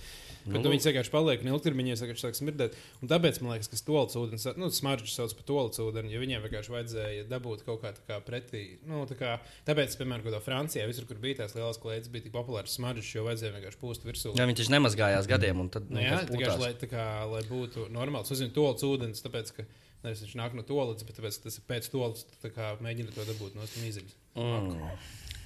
[0.47, 2.77] Bet nu, viņi vienkārši paliek un ilgtermiņā vienkārši sāk smirdēt.
[3.03, 6.45] Un tāpēc man liekas, ka stūlis ūdens, nu, smaržas sauc par tolīdz ūdeni, jo viņiem
[6.45, 8.63] vienkārši vajadzēja dabūt kaut kā, kā pretī.
[8.87, 9.33] Nu, tā kā,
[9.67, 13.11] tāpēc, piemēram, kaut kā Francijā, visur, kur bija tās lielas klētas, bija tik populāras smaržas,
[13.17, 14.37] jo vajadzēja vienkārši pūst virsū.
[14.39, 17.89] Jā, viņš taču nemazgājās gadiem, un tad Nu, jā, vienkārši lai, tā kā, lai būtu
[17.95, 18.31] normāls.
[18.31, 19.67] Es zinu, tolīdz ūdens, tāpēc, ka
[20.05, 23.15] nevis viņš nāk no tolīdz, bet tāpēc, ka tas ir pēc tolīdz, tā kā mēģina
[23.15, 24.17] to dabūt no stīmīzes.
[24.37, 24.83] Mm.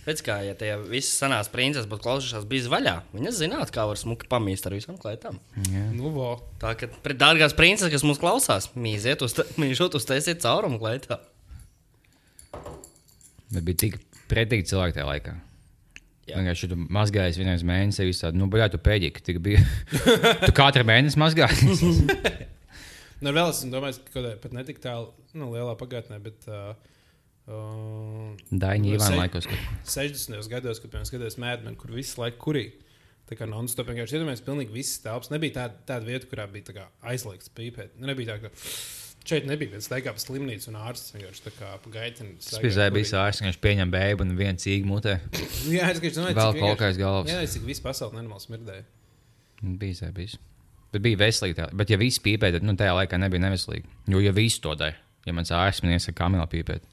[0.01, 3.99] Pēc kā, ja tie visi senās princeses būtu klausījušās bijis vaļā, viņas zinātu, kā var
[4.01, 5.37] smuki pamīst ar visām klētām.
[5.93, 6.31] Nu, vo.
[6.63, 11.21] Tā kā pret dārgās princeses, kas mūs klausās, mīziet, uz, mīžot, uztaisiet caurumu klētā.
[13.51, 15.37] Bet bija tik pretīgi cilvēki tajā laikā.
[16.31, 19.65] Vienkārši tu mazgājies vienreiz mēnesī, visu tādu, nu, bļā, tu pēdīgi, tik bija.
[20.47, 21.85] tu katru mēnesi mazgājies.
[23.21, 26.47] Nu, vēl es domāju, ka kaut kādā pat netik tālu, nu, lielā pagātnē, bet.
[26.49, 26.73] Uh,
[27.51, 29.49] uh, Daini, Ivāna laikos.
[29.51, 30.49] kad- 60.
[30.53, 32.65] gados, kad mēs skatījāmies Mēdmenu, kur visu laiku kurī.
[33.31, 35.31] Tā kā non-stop vienkārši iedomājamies, pilnīgi viss telpas.
[35.31, 37.95] Nebija tāda, tāda vieta, kurā bija kā aizliegts pīpēt.
[37.99, 38.51] Nu, Nebija tā, ka
[39.27, 42.37] šeit nebija viens teikā pa slimnīcu un ārsts vienkārši tā kā pa gaitini.
[42.43, 45.19] Tas bija ārsts, viņš pieņem bēbu un viens cīgu mutē.
[45.77, 47.31] Jā, es domāju, Vēl cik kaut kāds galvas.
[47.31, 48.87] Jā, es cik visu pasauli nenormāli smirdēju.
[49.79, 50.39] Bija zēbīs.
[50.91, 51.59] Bet bija veselīgi.
[51.61, 51.69] Tā.
[51.77, 53.87] Bet, ja viss pīpē, tad nu, tajā laikā nebija neveselīgi.
[54.11, 56.87] Jo, ja viss to dara, ja mans ārsts man iesaka, kamilā pīpēt,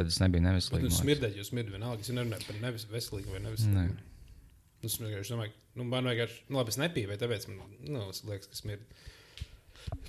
[0.00, 0.88] tad tas nebija Bet neveselīgi.
[0.88, 2.04] nu, smirdēt, jūs smirdat vienalga.
[2.06, 3.96] Es nerunāju par nevis veselīgu vai neveselīgu.
[3.96, 4.08] Nē.
[4.80, 8.22] Nu, es vienkārši domāju, nu, man vienkārši, nu, labi, es nepīpēju, tāpēc man, nu, es
[8.24, 8.86] liekas, ka smird.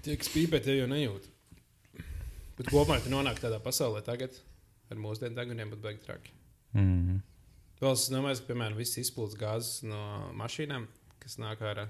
[0.01, 1.27] Tie, kas pīpē, tie jau nejūt.
[2.57, 4.35] Bet kopumā tu nonāk tādā pasaulē tagad,
[4.91, 6.31] ar mūsdienu tagadiem, bet beig traki.
[6.77, 7.19] Mhm.
[7.81, 10.01] Vēl es domāju, ka, piemēram, viss izplūdes gāzes no
[10.37, 10.85] mašīnām,
[11.23, 11.87] kas nāk ārā.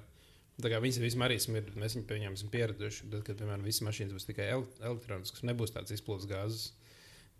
[0.61, 3.09] Tā kā viņas vismaz arī smird, bet mēs viņu pieņemam, esam pieraduši.
[3.11, 6.69] Tad, kad, piemēram, visas mašīnas būs tikai el elektroniskas, nebūs tāds izplūdes gāzes,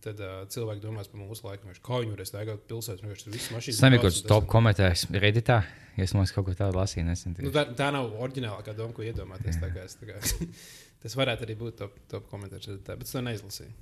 [0.04, 1.70] tad uh, cilvēki domās par mūsu laiku.
[1.70, 3.80] Viņš kā viņi varēs staigāt pilsētā, vienkārši tur viss mašīnas.
[3.80, 5.62] Tas nebija kaut kāds top komentēs Redditā.
[6.00, 7.36] Es domāju, ka kaut ko tādu lasīju nesen.
[7.44, 9.60] Nu, tā, tā nav oriģinālākā doma, ko iedomāties.
[9.62, 10.20] Tā kā, es, tā kā,
[11.04, 13.74] tas varētu arī būt top, top komentārs, Redditā, bet es to neizlasīju.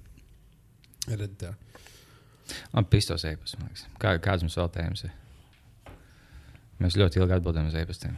[1.10, 1.54] Redditā.
[2.74, 3.60] Man pistos e-pasta.
[3.62, 3.86] man liekas.
[4.02, 5.14] Kā, kāds mums vēl tēmas ir?
[6.80, 8.18] Mēs ļoti ilgi atbildējam uz e-pastiem.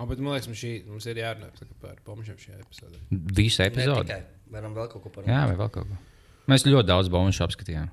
[0.00, 1.50] Oh, bet man liekas, mums, šī, mums ir jārunā
[1.82, 3.00] par bombžiem šajā epizodē.
[3.36, 4.22] Visu tikai.
[4.50, 5.98] Varam vēl kaut ko par Jā, vai vēl kaut ko.
[6.50, 7.88] Mēs ļoti daudz bonus apskatījām.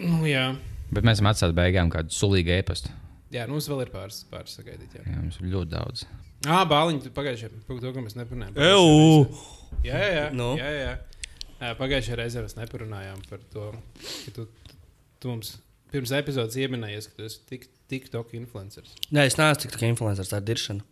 [0.00, 0.46] Nu, jā.
[0.94, 2.90] Bet mēs esam atstājuši beigām kādu sulīgu e-pastu.
[3.34, 4.96] jā, nu, mums vēl ir pāris, pāris sagaidīt.
[4.98, 6.04] Jā, Jā, mums ir ļoti daudz.
[6.48, 8.56] ah, bāliņi, pagājušajā par to, ka mēs neparunājām.
[8.56, 9.40] Eju!
[9.86, 10.24] Jā, jā, jā.
[10.34, 10.48] Nu?
[10.58, 10.94] jā, jā.
[11.60, 13.68] jā pagājušajā reizē mēs neparunājām par to,
[14.24, 14.46] ka tu,
[15.22, 15.52] tu mums
[15.92, 18.94] pirms epizodes ieminējies, ka tu esi tik, TikTok influenceris.
[19.10, 20.86] Nē, es neesmu tik tikai influenceris, tā ir diršana.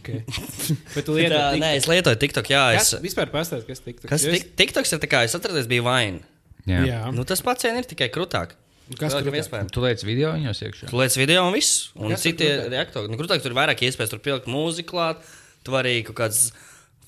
[0.00, 0.22] Okay.
[0.96, 1.60] Bet tu lieto Tā, TikTok.
[1.62, 2.62] nē, es lietoju TikTok, jā.
[2.78, 4.08] Kas Es, vispār pastāst, kas TikTok?
[4.10, 6.22] kas tik- TikToks ir tā kā, es atradu, bija vaina.
[6.64, 6.80] Jā.
[6.80, 6.86] Jā.
[6.88, 7.00] Jā.
[7.12, 8.56] Nu, tas pats vien ir tikai krūtāk.
[8.98, 9.36] Kas tur ir?
[9.38, 9.70] iespējams?
[9.70, 10.88] Tu liec video viņos iekšā.
[10.90, 11.90] Tu liec video un viss.
[11.94, 13.06] Un Kas citi reaktori.
[13.12, 15.20] Nu, krūtāk tur ir vairāk iespējas, tur pielikt mūziku klāt.
[15.62, 16.48] Tu vari kaut kādas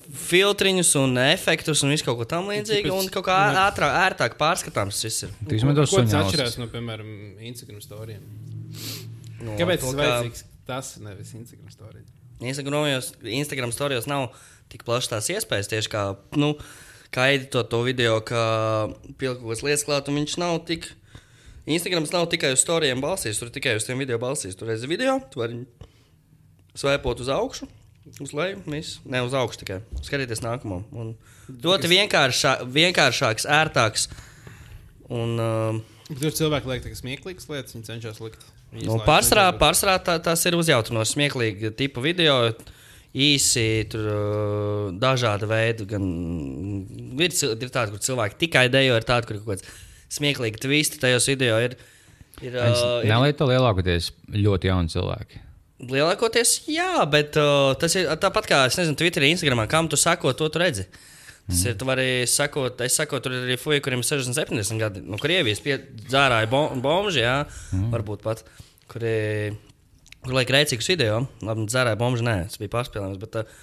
[0.03, 2.87] filtriņus un efektus un visu kaut ko tam līdzīgu.
[2.87, 5.29] Tāpēc- Un kaut kā ātrāk, ērtāk pārskatāms tas viss ir.
[5.49, 7.11] Tu izmanto Ko tas atšķirās no, piemēram,
[7.51, 8.23] Instagram storijiem?
[9.43, 10.43] Nu, Kāpēc tas ka vajadzīgs?
[10.67, 12.03] Tas nevis Instagram storija.
[12.41, 14.31] Instagram storijos nav
[14.71, 15.69] tik plašas tās iespējas.
[15.71, 16.03] Tieši kā,
[16.39, 16.53] nu,
[17.13, 18.43] kā editot to video, kā
[19.19, 20.89] pielikt kaut kādas lietas klāt, un viņš nav tik.
[21.69, 24.57] Instagrams nav tikai uz storijiem balstīs, tur tikai uz tiem video balstīs.
[24.59, 25.61] Tur redzi video, tu vari
[26.75, 27.69] svaipot uz augšu,
[28.19, 28.99] uz leju, viss.
[29.07, 29.79] Ne uz augšu tikai.
[30.03, 30.81] Skatieties nākamo.
[30.91, 31.13] Un
[31.63, 34.09] ļoti vienkāršā, vienkāršāks, ērtāks.
[35.13, 38.43] Un, uh, Tur cilvēki liek tādas smieklīgas lietas, viņi cenšas likt.
[38.81, 42.37] Nu, pārsvarā, pārsvarā tā, tās ir uzjautrinošas, smieklīgi tipu video.
[43.13, 45.85] Īsi, tur uh, dažādi veidi.
[45.91, 46.05] Gan,
[47.21, 49.83] ir, ir tādi, kur cilvēki tikai dejo, ir tādi, kur ir kaut kāds
[50.17, 51.59] smieklīgi twisti tajos video.
[51.61, 51.77] Ir,
[52.41, 55.43] ir, uh, nelieto lielākoties ļoti jauni cilvēki.
[55.93, 60.33] lielākoties, jā, bet uh, tas ir tāpat kā, es nezinu, Twitterī, Instagramā, kam tu sako,
[60.37, 60.87] to tu redzi.
[61.43, 61.67] Tas mm.
[61.67, 65.01] ir, tu vari sakot, es saku, tur ir arī fuji, kuriem ir 60, 70 gadi.
[65.03, 65.75] No Krievijas pie,
[66.05, 67.41] dzērāja bom, bomži, jā,
[67.75, 67.89] mm.
[67.91, 68.45] varbūt pat,
[68.91, 69.17] kuri,
[70.23, 71.25] kur liek rēcīgus video.
[71.43, 73.59] Labi, dzērāja bomži, nē, tas bija pārspēlējums, bet uh,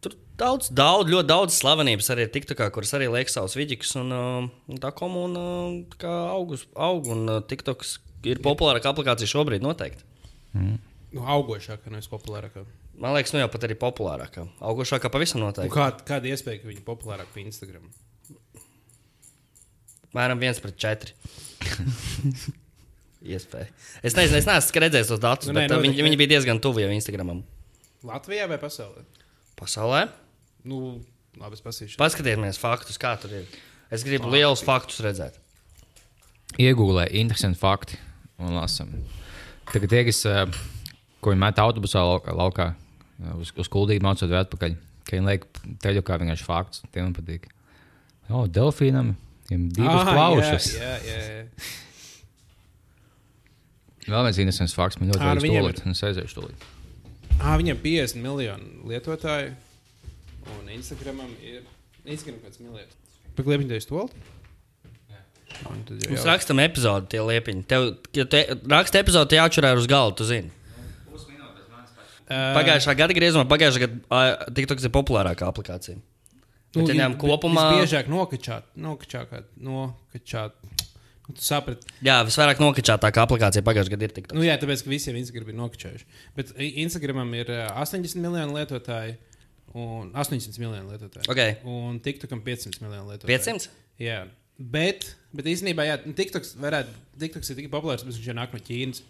[0.00, 4.16] tur daudz, daudz, ļoti daudz slavenības arī ir TikTokā, kuras arī liek savus vidžikus, un
[4.16, 7.98] uh, tā komuna uh, aug, aug, un uh, TikToks
[8.32, 10.08] ir populārāka aplikācija šobrīd noteikti.
[10.56, 12.64] Nu, augošākā, nevis populārākā.
[13.00, 14.44] Man liekas, nu jau pat arī populārākā.
[14.60, 15.72] Augošākā pavisam Nu, noteikti.
[15.72, 17.86] kā, kāda iespēja, ka viņi populārāk pa Instagram?
[20.16, 21.14] Mēram viens pret četri.
[23.30, 23.68] Iespēja.
[24.04, 26.06] Es nezinu, es neesmu redzējis tos datus, Nu, nu, nē, bet nē, noteikti viņi, ne.
[26.08, 27.42] viņi bija diezgan tuvu jau Instagramam.
[28.08, 29.04] Latvijā vai pasaulē?
[29.60, 30.02] Pasaulē.
[30.64, 30.78] Nu,
[31.40, 31.98] labi, es pasīšu.
[32.00, 33.48] Paskatieties, faktus, kā tur ir.
[33.92, 35.36] Es gribu lielus faktus redzēt.
[36.60, 37.98] Iegūlē interesanti fakti
[38.40, 38.94] un lasām.
[39.70, 40.46] Tagad tie, kas, eh,
[41.20, 42.72] ko viņi met autobusā laukā,
[43.40, 44.76] uz, uz kuldīgu mācot vēl atpakaļ,
[45.08, 45.46] ka viņi liek
[45.84, 47.48] teļu kā vienkārši fakts, tie man patīk.
[48.30, 49.14] O, delfīnam
[49.50, 50.68] ir divas Ah, plaušas.
[50.78, 51.70] Jā, jā, jā.
[54.10, 55.44] Vēl viens interesants fakts, man ļoti patīk.
[55.44, 56.68] Viņam ir un aiziešu tūlīt.
[57.40, 59.52] Ah, viņam ir 50 miljoni lietotāju,
[60.56, 61.62] un Instagramam ir
[62.04, 62.96] Instagram kāds miljards.
[63.38, 64.06] Pagliepiņ, tu esi to?
[65.60, 66.26] Tad jau Mums jā.
[66.30, 67.62] rakstam epizodi, tie liepiņi.
[67.68, 70.48] Tev, ja te raksta epizodi, tie jāatšķirā uz galda, tu zini.
[72.30, 75.98] Ā, Pagājušā gada griezumā, pagājušā gada TikToks ir populārākā aplikācija.
[76.70, 80.52] Bet ja ņem kopumā- Biežāk nokačāt, nokačāt, nokačāt.
[81.30, 81.86] Nu, tu saprati.
[82.06, 84.30] Jā, visvairāk nokačātākā aplikācija pagājušajā gadā ir tik.
[84.34, 86.06] Nu, jā, tāpēc, ka visiem Instagram ir nokačējuši.
[86.38, 89.16] Bet Instagramam ir ā, 80 miljoni lietotāji
[89.74, 91.26] un 800 miljoni lietotāji.
[91.30, 91.56] Okay.
[91.66, 93.30] Un TikTokam 500 miljoni lietotāji.
[93.38, 93.68] 500?
[94.02, 94.20] Jā,
[94.58, 98.54] bet, bet īstenībā, jā, nu, TikToks, varētu, TikToks ir tik populārs, bet viņš jau nāk
[98.56, 99.02] no Ķīnas.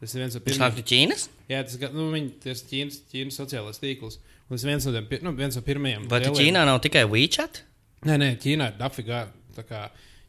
[0.00, 0.80] Tas ir viens no Viņš nāk pirmajiem.
[0.80, 1.28] no Ķīnas?
[1.48, 4.18] Jā, tas ir nu, viņi, tas Ķīnas, Ķīnas sociālais tīkls.
[4.48, 6.08] Un tas ir viens no, tiem, nu, viens no pirmajiem.
[6.10, 7.62] Vai tu lielajiem- Ķīnā nav tikai WeChat?
[8.04, 9.22] Nē, nē, Ķīnā ir dafigā.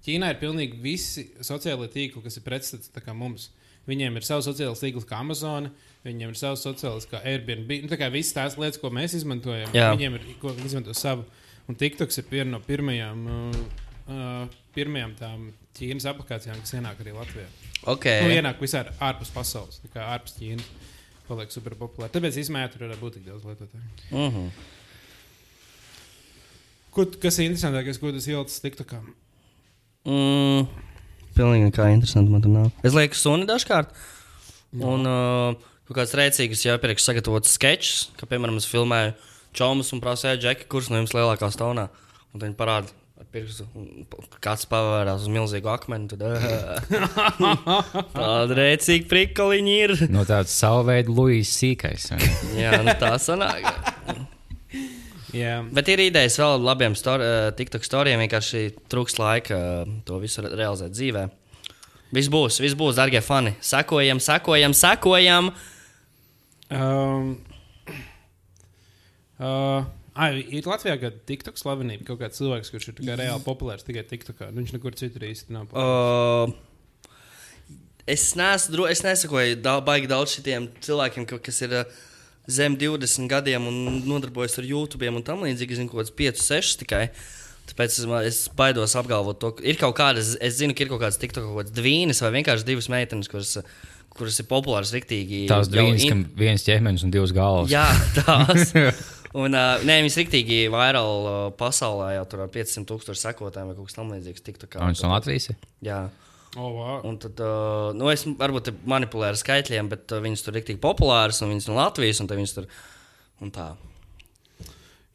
[0.05, 3.49] Ķīnā ir pilnīgi visi sociālie tīkli, kas ir pretstats mums.
[3.89, 5.71] Viņiem ir savs sociālais tīkls, kā Amazon,
[6.05, 7.69] viņiem ir savs sociālais, kā Airbnb.
[7.83, 9.91] Nu, tā kā visas tās lietas, ko mēs izmantojam, Jā.
[9.93, 11.25] viņiem ir, ko viņi izmanto savu.
[11.69, 13.53] Un TikToks ir viena no pirmajām, uh,
[14.09, 17.47] uh, pirmajām tām Ķīnas aplikācijām, kas ienāk arī Latvijā.
[17.91, 18.07] Ok.
[18.23, 20.71] Nu, ienāk visā ārpus pasaules, kā ārpus Ķīnas.
[21.25, 22.13] Paliek super populāri.
[22.13, 23.85] Tāpēc īstenībā tur varētu būt tik daudz lietotāju.
[24.11, 24.49] Uh -huh.
[26.93, 29.01] Ko, kas ir interesantākais, ko tas ielicis TikTokā?
[30.05, 30.67] mm,
[31.35, 32.69] pilnīgi nekā interesanta man tur nav.
[32.85, 33.95] Es lieku suni dažkārt.
[34.75, 35.55] Un uh,
[35.95, 39.13] kāds rēcīgs jau iepriekš sagatavots sketčs, ka, piemēram, es filmēju
[39.55, 41.87] čomus un prasīju, Džeki, kurš no jums lielākā stāvā.
[42.35, 42.91] Un viņi parāda.
[43.19, 43.65] Ar pirkstu,
[44.43, 46.09] Kāds pavērās uz milzīgu akmeni.
[46.11, 46.23] Tad,
[48.15, 49.95] tāda rēcīga prikoliņa ir.
[50.11, 52.11] No tādas savu veidu Luijas sīkais.
[52.57, 53.69] Jā, nu tā sanāk.
[55.35, 58.21] Jā, Bet ir idejas vēl labiem stor, uh, TikTok stāstiem.
[58.23, 61.25] Vienkārši trūks laika uh, to visu re realizēt dzīvē.
[62.15, 63.55] Viss būs, viss būs, darbie fani.
[63.65, 65.49] Sekojam, sekojam, sekojam.
[66.71, 67.33] Um,
[69.39, 69.83] uh,
[70.15, 74.05] ai, ir Latvijā kāda TikTok slavenība, kaut kāds cilvēks, kurš ir kā reāli populārs tikai
[74.07, 74.49] TikTokā.
[74.51, 75.71] Nu, Viņš nekur citur īsti nav.
[75.75, 76.53] Uh,
[78.07, 81.95] es neesmu, es nesakoju da, baigi daudz šiem cilvēkiem, ka- kas ir uh,
[82.47, 85.75] zem 20 gadiem un nodarbojas ar YouTube un tam līdzīgi.
[85.75, 87.07] Es zinu, kaut kāds 5, 6 tikai.
[87.65, 91.01] Tāpēc es, es baidos apgalvot to, ka ir kaut kādas, es zinu, ka ir kaut
[91.01, 93.55] kādas TikTok kaut kādas dvīnes vai vienkārši divas meitenes, kuras,
[94.13, 95.47] kuras ir populāras riktīgi.
[95.49, 97.73] Tās divas, kam viens ķermenis un divas galvas.
[97.73, 97.87] Jā,
[98.21, 98.69] tās.
[99.35, 103.75] Un, uh, nē, viņas rīktīgi vairāk uh, pasaulē jau tur ar 500 tūkstošu sekotājiem vai
[103.75, 104.45] kaut kas tamlīdzīgs.
[104.79, 105.49] Un viņš no Latvijas.
[105.83, 106.05] Jā,
[106.55, 107.01] Oh, wow.
[107.03, 110.79] un tad, uh, nu, es varbūt manipulēju ar skaitļiem, bet uh, viņas tur ir rīktīgi
[110.79, 112.69] populāras un viņas no Latvijas un viņas tur
[113.43, 113.73] un tā.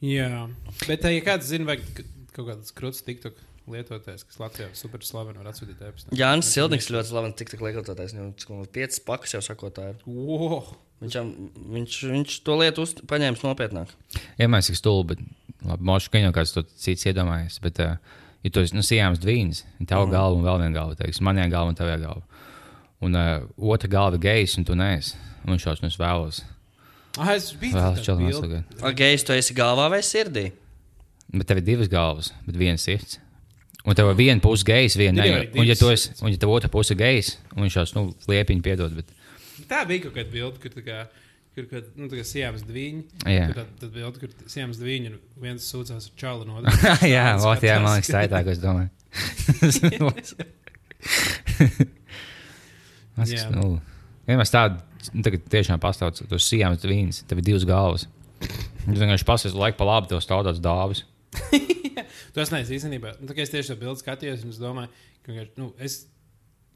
[0.04, 0.28] Jā,
[0.84, 3.40] bet ja kāds zina, vai kaut kāds krūts TikTok
[3.72, 6.12] lietotājs, kas Latvijā ir super slavens, var atsūtīt e-pastu.
[6.16, 8.14] Jānis Sildnieks ļoti labi tik tik lietotājs.
[8.16, 9.96] Viņam ir piecas pakas jau sakotāji.
[10.04, 10.74] Wow.
[11.00, 13.88] Viņš, jau- viņš, viņš to lietu uz, paņēmis nopietnāk.
[14.38, 17.56] Iemācījis, ka stulbi, bet labi, mošu, ka jau kāds to cits iedomājies.
[17.64, 17.96] Bet, uh,
[18.44, 20.08] ja tu esi nu, sijāms dvīns, tā Mhm.
[20.08, 22.22] ir galva un vēl viena galva, teiks, manā galva un tavā galva.
[23.00, 25.14] Un uh, otra galva ir gejs, un tu neesi.
[25.46, 26.42] Un viņš šaus, nu es vēlos.
[27.18, 28.64] Ah, es biju Vēlos čau nosagāt.
[28.94, 30.52] Gejs, tu esi galvā vai sirdī?
[31.32, 33.18] Bet tev ir divas galvas, bet viens sirds.
[33.86, 35.48] Un tev ir viena puse gejs, viena ne.
[35.56, 38.62] Un, ja tu esi, un ja tev otra puse gejs, un viņš šaus, nu, liepiņu
[38.62, 38.92] piedod.
[38.94, 39.06] Bet,
[39.68, 40.98] Tā bija kaut kāda bilde, kur tā kā.
[41.50, 43.02] Kur kad, nu, tā kā sijāmas divi.
[43.26, 43.48] Jā.
[43.56, 46.62] Tad, tad bija kaut kāda sijāmas divi, un viens sūdzās ar čālu no
[47.16, 48.90] jā, ot, jā, man liekas, tā ir tā, ko es domāju.
[53.16, 53.80] Tas ir nu,
[54.30, 54.78] vienmēr tādu,
[55.10, 58.06] nu, tagad tiešām pastāv tos sijāms vīns, tev ir divas galvas.
[58.40, 61.02] Tu vienkārši pasies laiku pa labi, tev stāv tāds dāvis.
[62.34, 63.16] Tas neesmu īstenībā.
[63.20, 64.90] Nu, es tieši to bildi skatījos, un es domāju,
[65.26, 66.04] ka nu, es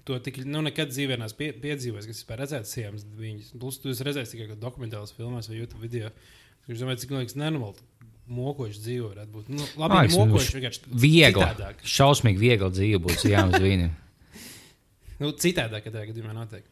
[0.05, 3.53] to tik, nu, nekad dzīvē neesmu pie, piedzīvojis, kas vispār redzēts sienas viņas.
[3.61, 6.11] Plus, tu esi redzējis tikai dokumentālās filmās vai YouTube video.
[6.69, 7.85] Es domāju, cik liekas nenormāli.
[8.35, 9.49] Mokoši dzīve varētu būt.
[9.53, 11.83] Nu, labi, ka nu, mokoši vienkārši Viegli, citādāk.
[11.85, 13.93] šausmīgi viegli dzīve būs sijāms vīnim.
[15.21, 16.65] Nu, citādāk, ka tajā gadījumā notiek.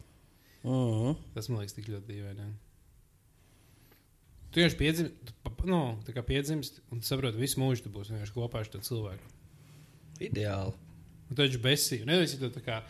[0.62, 1.16] Uh -huh.
[1.34, 2.52] Tas man liekas tik ļoti dīvaini.
[4.52, 5.32] Tu vienkārši piedzimst,
[5.64, 8.80] nu, tā kā piedzimst, un tu saproti, visu mūžu tu būsi vienkārši kopā ar šo
[8.84, 9.30] cilvēku.
[10.20, 10.74] Ideāli.
[11.30, 12.04] Un tu esi besīgs.
[12.04, 12.82] Nevis, ja tu tā kā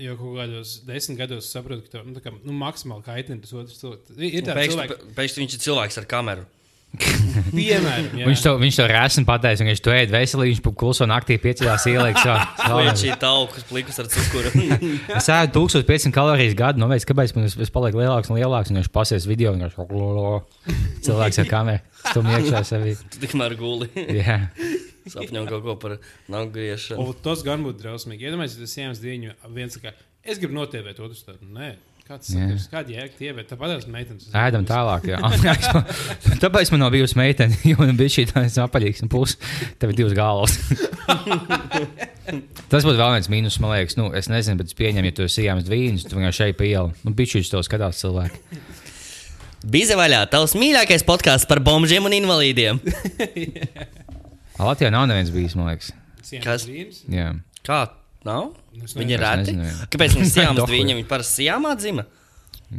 [0.00, 3.54] jau kaut kādos desmit gados saproti, ka tev nu, tā kā, nu, maksimāli kaitina tas
[3.54, 4.18] otrs cilvēks.
[4.18, 6.46] Ir Pēkšņi cilvēki, pēkšņi viņš ir cilvēks ar kameru.
[7.54, 8.10] piemēram.
[8.14, 11.36] Viņš to, viņš to rēsni pateica, un viņš to ēd veselīgi, viņš pa kluso naktī
[11.42, 12.26] piecījās ieliks.
[12.70, 14.52] Vai šī taukus plikus ar cukuru?
[15.18, 18.80] Es ēdu 1500 kalorijas gadu, nu, veids, kāpēc man tas paliek lielāks un lielāks, un
[18.80, 19.78] viņš pasies video, un viņš
[21.06, 22.96] cilvēks ar kameru stum iekšā sevī.
[23.14, 23.90] Tu tikmēr guli.
[24.20, 24.42] Jā.
[25.12, 25.96] Sapņo kaut ko par
[26.32, 27.02] nagu griešanu.
[27.02, 28.28] O, tas gan būtu drausmīgi.
[28.28, 29.92] Iedomājieties, tas iemas dienu, viens saka,
[30.24, 31.44] es gribu notēvēt otru stāstu.
[31.52, 34.28] Nē, kāds sakars, kāda jēga tāpat tās meitenes.
[34.36, 35.08] Ēdam tālāk.
[35.12, 35.20] Jā.
[36.44, 39.36] Tāpēc man nav bijusi meitene, jo man bija šī tāda apaļīga un pusi.
[39.80, 40.56] Tev ir divas galvas.
[42.72, 43.98] Tas būtu vēl viens mīnus, man liekas.
[44.00, 46.68] Nu, es nezinu, bet es pieņemu, ja tu esi iemis vīns, tu vienkārši šeit pa
[46.68, 46.94] ielu.
[47.04, 48.40] Nu, bišķi to skatās cilvēki.
[49.64, 52.80] Bija vaļā, tavs mīļākais podkāsts par bombžiem un invalīdiem.
[54.58, 55.92] Latvijā nav neviens bijis, man liekas.
[56.44, 56.66] Kas?
[57.10, 57.30] Jā.
[57.66, 57.80] Kā?
[58.24, 58.52] Nav?
[58.72, 59.72] Nu, es Viņi ir nezinu.
[59.92, 60.98] Kāpēc viņi sijām dviņa?
[61.00, 62.06] Viņi parasti sijāmā dzima.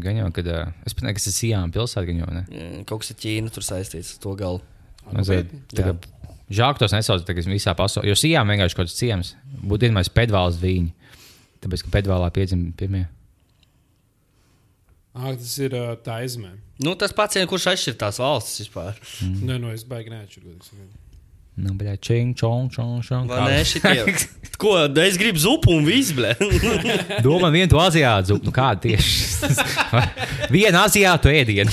[0.01, 2.43] Gan jau, kad uh, es pat nezinu, kas ir Sijām pilsēta, gan jau ne.
[2.89, 4.61] Kaut kas ir Ķīna tur saistīts ar to galu.
[5.05, 5.77] Mazliet nopietni?
[5.77, 8.11] tā kā Žēl, ka tos nesauc tagad visā pasaulē.
[8.11, 9.31] Jo Sijām vienkārši kaut kāds ciems.
[9.65, 10.91] Būtu iedomājies pedvāls viņi.
[11.63, 13.05] Tāpēc, ka pedvālā piedzima pirmie.
[15.15, 16.51] Ah, tas ir uh, tā izmē.
[16.85, 18.99] Nu, tas pats, kurš atšķir tās valstis vispār.
[19.23, 19.41] Mm.
[19.47, 20.53] Nē, nu es baigi neatšķiru.
[21.55, 23.29] Nu, bļā, čing, čong, čong, čong.
[23.31, 23.59] Vai ne?
[23.63, 24.03] Šitie.
[24.61, 24.73] Ko?
[24.99, 26.33] Es gribu zupu un viss, blē.
[27.25, 28.49] Domā, vienu to aziātu zupu.
[28.49, 29.51] Nu, kāda tieši?
[30.55, 31.71] Vienu aziātu ēdienu.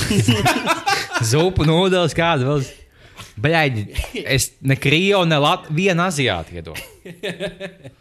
[1.27, 2.65] Zupu, nūdeles, kāda vēl.
[3.43, 3.85] Bļaigi,
[4.23, 7.93] es ne krievu, ne latviešu, vienu aziātu iedodu.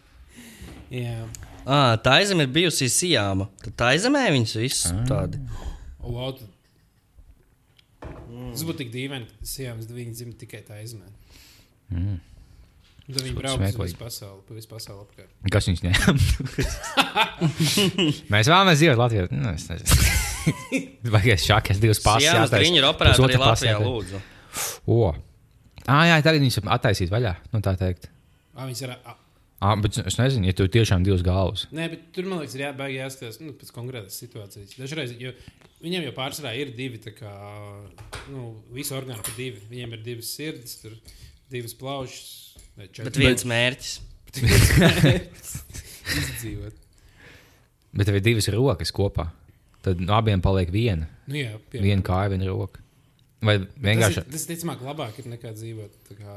[0.92, 1.18] Jā.
[1.62, 3.48] Ah, tā aizem ir bijusi sijāma.
[3.64, 5.42] Tad tā aizemē viņas visus tādi.
[6.02, 6.50] O, wow, tad...
[8.52, 11.08] Tas būtu tik dīvaini, ka sienas viņi dzimta tikai tā izmē.
[11.92, 12.20] Mm.
[13.12, 13.90] Tad viņi brauc uz smieklīgi.
[13.92, 15.32] visu pasauli, pa visu pasauli apkārt.
[15.52, 16.14] Kas viņus ņēma?
[18.34, 19.26] Mēs vēlamies dzīvot Latvijā.
[19.34, 19.98] Nu, es nezinu.
[21.14, 22.56] Vai es šākas divas Sijāmas jātaisa.
[22.62, 23.82] driņi ir pasa Latvijā, jātaisa.
[23.84, 24.22] lūdzu.
[24.88, 25.02] O.
[25.90, 27.36] Ah, jā, tagad viņas attaisīt vaļā.
[27.52, 28.08] Nu, tā teikt.
[28.56, 28.96] Ah, viņas ir...
[29.02, 29.18] Ah,
[29.62, 31.68] Ah, bet es nezinu, ja tu tiešām divas galvas.
[31.70, 34.72] Nē, bet tur man liekas, ir jābaig jāskatās nu, pēc konkrētas situācijas.
[34.74, 35.36] Dažreiz, jo
[35.86, 37.30] viņiem jau pārsvarā ir divi, tā kā
[38.34, 39.62] nu, visu orgānu pa divi.
[39.70, 40.96] Viņiem ir divas sirds, tur
[41.52, 42.30] divas plaušas.
[42.78, 43.08] vai četras.
[43.12, 44.00] Bet viens mērķis.
[46.12, 46.78] izdzīvot.
[47.92, 49.30] Bet tev ir divas rokas kopā.
[49.84, 51.08] Tad no abiem paliek viena.
[51.28, 51.88] Nu, jā, piemēram.
[51.88, 52.80] Viena kāja, viena roka.
[53.42, 56.36] Vai vienkārši, Tas, ir- tas ticamāk labāk ir nekā dzīvot tā kā,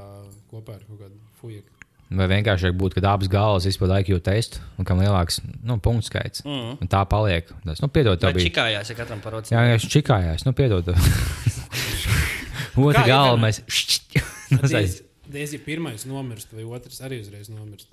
[0.50, 1.68] kopā ar kaut kādu fujeku.
[2.14, 6.42] vai vienkārši būtu, kad abas galvas izpildīja IQ testu, un kam lielāks nu, punktu skaits.
[6.46, 6.79] Mm.
[6.81, 7.48] Un tā paliek.
[7.66, 8.48] Tas, nu, piedod, tā bija.
[8.48, 9.53] čikājās, ja katram parodas.
[9.53, 10.46] Jā, vienkārši čikājās.
[10.48, 10.88] Nu, piedod.
[12.81, 13.61] Otra galva mēs.
[13.68, 14.00] Diez,
[15.35, 17.93] diez, ja pirmais nomirst, vai otrs arī uzreiz nomirst.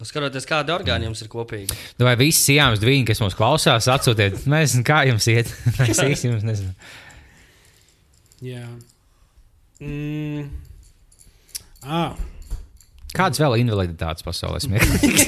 [0.00, 1.76] Nu, skatoties, kādi orgāni jums ir kopīgi.
[1.98, 5.52] Nu, Vai visi sijāmas divi, kas mums klausās, atsūtiet, zinām, kā jums iet.
[5.80, 6.74] Mēs īsti jums nezinām.
[8.40, 8.64] Jā.
[9.84, 10.48] Mm.
[11.84, 12.16] Ah,
[13.10, 15.24] Kādas vēl invaliditātes pasaulē smieklīgas?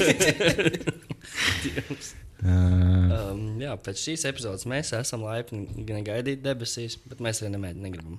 [2.43, 8.17] Um, jā, pēc šīs epizodes mēs esam laipni negaidīt debesīs, bet mēs arī nemēģinām.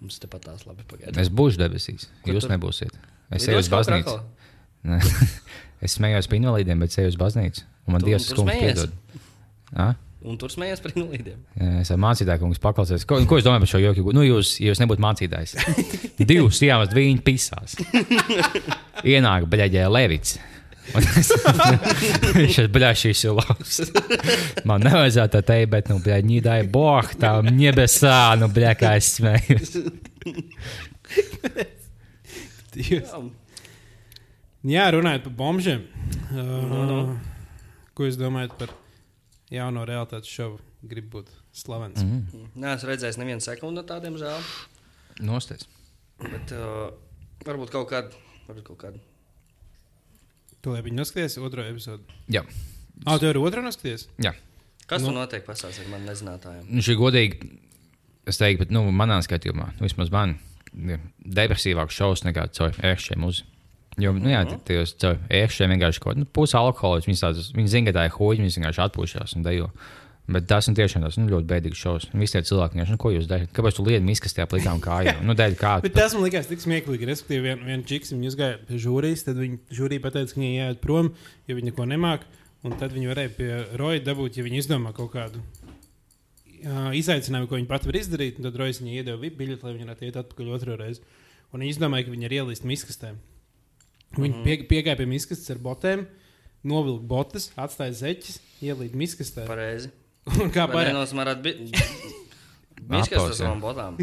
[0.00, 1.18] Mums tepat tās labi pagaidām.
[1.22, 2.08] es būšu debesīs.
[2.24, 2.52] Kur Jūs tu?
[2.52, 2.96] nebūsiet.
[3.32, 4.18] Es eju uz baznīcu.
[5.84, 7.64] es smējos par invalīdiem, bet eju uz baznīcu.
[7.86, 8.92] Un man Tu- Dievs skumji piedod.
[9.74, 9.94] Ah?
[10.26, 11.38] Un tur smējas par invalīdiem.
[11.80, 13.04] Es ar mācītāju kungs paklausījos.
[13.06, 14.12] Ko, ko es domāju par šo joku?
[14.16, 15.54] Nu, jūs, ja jūs nebūtu mācītājs.
[16.30, 17.76] Divas sienas, viņi pisās.
[19.06, 20.36] Ienāk beļģē Levits.
[21.20, 21.32] Es-
[22.36, 23.80] Viņš ir bļašīs labs.
[24.68, 29.08] Man nevajadzētu tā teikt, bet, nu, bļaļ, ņidai boh, tā ņebesā, nu, bļaļ, kā es
[29.18, 29.74] smējos.
[32.76, 33.12] Dievs.
[34.66, 35.84] Jā, runājot par bombžiem.
[36.34, 37.14] Uh,
[37.96, 38.72] ko jūs domājat par
[39.54, 40.58] jauno realitātes šovu?
[40.86, 42.02] Gribu būt slavens.
[42.02, 42.24] Mm.
[42.36, 42.48] Mm.
[42.62, 44.42] Nē, es redzēju nevienu sekundi no tādiem žēl.
[45.26, 45.64] Nosties.
[46.20, 46.90] Bet uh,
[47.46, 48.18] varbūt kaut kādu.
[48.46, 49.00] Varbūt kaut kādu.
[50.66, 52.02] Tu lai viņi noskaties otro episodu.
[52.34, 52.40] Jā.
[53.06, 54.08] Ah, tu arī otru noskaties?
[54.18, 54.32] Jā.
[54.90, 55.12] Kas Nu.
[55.12, 55.12] nu.
[55.12, 56.64] tur notiek pasaulē ar maniem nezinātājiem?
[56.66, 57.50] Nu, šī godīgi,
[58.26, 60.40] es teiktu, bet, nu, manā skatījumā, nu, vismaz man,
[60.74, 63.44] ir depresīvāks šovs nekā caur ērkšķiem uz.
[64.02, 67.86] Jo, nu, jā, tad jūs caur ērkšķiem vienkārši kaut kādā pusi alkohola, viņi, viņi zina,
[67.92, 69.70] ka tā ir hoģi, viņi vienkārši atpūšās un dejo.
[70.26, 72.08] Bet tas ir tiešām tas nu, ļoti bēdīgs šovs.
[72.10, 73.52] Un Visi tie cilvēki, nu, ko jūs darāt?
[73.54, 75.20] Kāpēc jūs liekat miskastē plikām kājām?
[75.26, 75.76] Nu, dēļ kā?
[75.84, 77.06] Bet tas man likās tik smieklīgi.
[77.06, 80.80] Respektīvi, viena vien čiks viņa uzgāja pie žūrijas, tad viņa žūrija pateica, ka viņai jāiet
[80.82, 81.12] prom,
[81.46, 82.26] jo viņa neko nemāk.
[82.66, 87.60] Un tad viņa varēja pie Roja dabūt, ja viņa izdomā kaut kādu uh, izaicinājumu, ko
[87.60, 88.40] viņa pati var izdarīt.
[88.40, 91.04] un Tad Rojas viņai iedeva VIP biļeti, lai viņa varētu iet atpakaļ otru reizi.
[91.52, 93.12] Un viņa izdomāja, ka viņa ir ielīst miskastē.
[94.16, 96.02] Viņa pie, piegāja pie miskastes ar botēm,
[96.66, 99.46] novilka botas, atstāja zeķes, ielīda miskastē.
[99.46, 99.92] Pareizi.
[100.26, 100.92] Un kā Vai pārējā?
[100.94, 101.50] nenosmarāt bi...
[102.86, 103.36] Biskas ar Apaus, jā.
[103.40, 103.92] savām botām.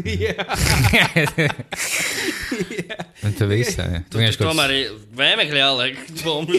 [3.24, 3.84] Un tu viss, jā.
[4.12, 4.70] Tu vienkārši kaut Tomēr
[5.16, 6.58] vēmekļi jāliek bombu.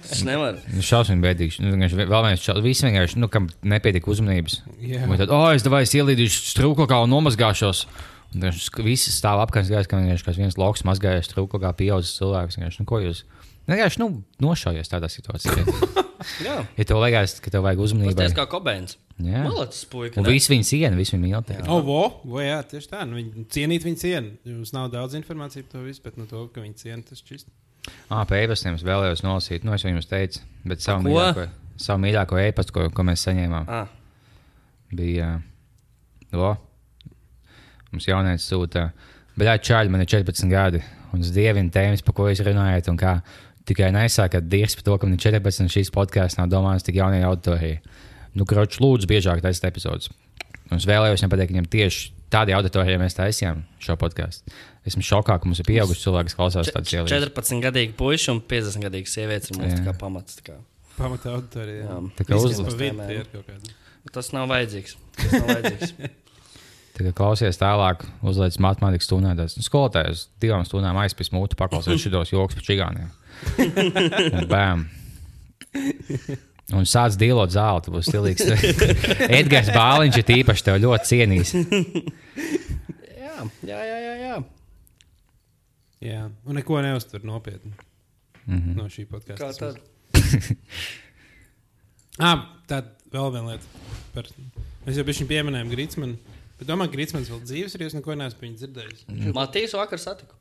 [0.00, 0.58] Es nevaru.
[0.72, 1.58] Nu, šausmīgi bēdīgs.
[1.60, 2.68] Nu, vienkārši vēl viens šausmīgi.
[2.70, 4.54] Visi vienkārši, nu, kam nepietiek uzmanības.
[4.80, 5.02] Jā.
[5.04, 7.78] Un tad, oh, es devai, es ielīdīšu strūklā un nomazgāšos.
[8.32, 12.56] Un sk- visi stāv apkārt, vienkārši kāds viens lauks mazgājas strūklā, pieaudzis cilvēks.
[12.56, 13.18] Vienkārši, nu, ko jūs?
[13.68, 14.08] Vienkārši, nu,
[14.42, 15.62] nošaujies tādā situācijā.
[16.46, 16.60] Jā.
[16.78, 18.94] ja tev liekas, ka tev vajag uzmanību, Tas kā kobēns.
[19.18, 19.42] jā.
[19.42, 20.20] Malacis puika.
[20.20, 20.34] Un ne?
[20.34, 21.64] visi viņu ciena, visi viņu mīl.
[21.66, 23.00] O, vo, vo, jā, tieši tā.
[23.08, 24.30] Nu, viņi cienīt viņu cienu.
[24.46, 27.50] Jums nav daudz informācijas par to visu, bet no to, ka viņi ciena, tas čist.
[28.06, 31.08] Ah, pēc e-pastiem es vēlējos nolasīt, nu, es jau jums teicu, bet savu ko?
[31.10, 31.48] mīļāko,
[31.82, 33.66] savu mīļāko e-pastu, ko, ko mēs saņēmām.
[33.66, 33.90] Ah,
[34.94, 35.32] bija.
[36.38, 36.54] O,
[37.90, 38.92] mums jaunieci sūta
[39.32, 40.82] Bet jā, čāļi, man ir 14 gadi,
[41.16, 42.90] un es dievinu tēmas, par ko jūs runājat.
[42.92, 43.14] un kā
[43.68, 46.98] Tikai nesākat dirzt par to, ka man ir 14, un šīs podkāsts nav domāts tik
[46.98, 47.78] jaunai auditorijai.
[48.38, 50.10] Nu, kroč, lūdzu, biežāk taisīt epizodus.
[50.70, 54.54] Un es vēlējos viņam pateikt, viņam tieši tādai auditorijai mēs taisījām šo podkāstu.
[54.88, 57.12] Esmu šokā, ka mums ir pieauguši cilvēki, kas klausās tādas ielas.
[57.12, 60.40] 14 gadīgi puiši un 50 gadīgi sievietes ir mūsu kā pamats.
[60.40, 60.56] Tā kā.
[60.96, 61.84] Pamatā auditorija.
[61.86, 62.00] Jā.
[62.18, 62.40] Tā kā
[63.46, 63.76] kādi.
[64.12, 64.96] Tas nav vajadzīgs.
[65.20, 65.94] Tas nav vajadzīgs.
[66.92, 69.54] Tā kā klausies tālāk, uzliek matemātikas stundās.
[69.64, 73.08] Skolotājs divām stundām aizpildīs mūtu, paklausies šitos joks par čigāniem.
[74.52, 74.88] Bam!
[76.72, 78.48] Un sāc dīlot zelta, būs stilīgs.
[79.40, 81.54] Edgars Bāliņš ir īpaši tev ļoti cienījis.
[83.12, 83.98] Jā, jā, jā.
[84.06, 84.36] jā, jā.
[86.02, 87.72] Jā, un neko neuztver nopietni
[88.46, 88.76] Mm -hmm.
[88.76, 89.46] no šī podkāsta.
[89.46, 89.76] Kā tad?
[92.18, 92.82] Ah, tā
[93.12, 93.64] vēl viena lieta.
[94.14, 94.26] Par...
[94.86, 96.16] Mēs jau bijām pieminējumi Grīsmanu.
[96.58, 97.84] Bet domāju, ka Grīsmans vēl dzīves ir.
[97.86, 99.04] Jūs neko neesat par viņu dzirdējis.
[99.34, 100.34] Matīs vakar satiku.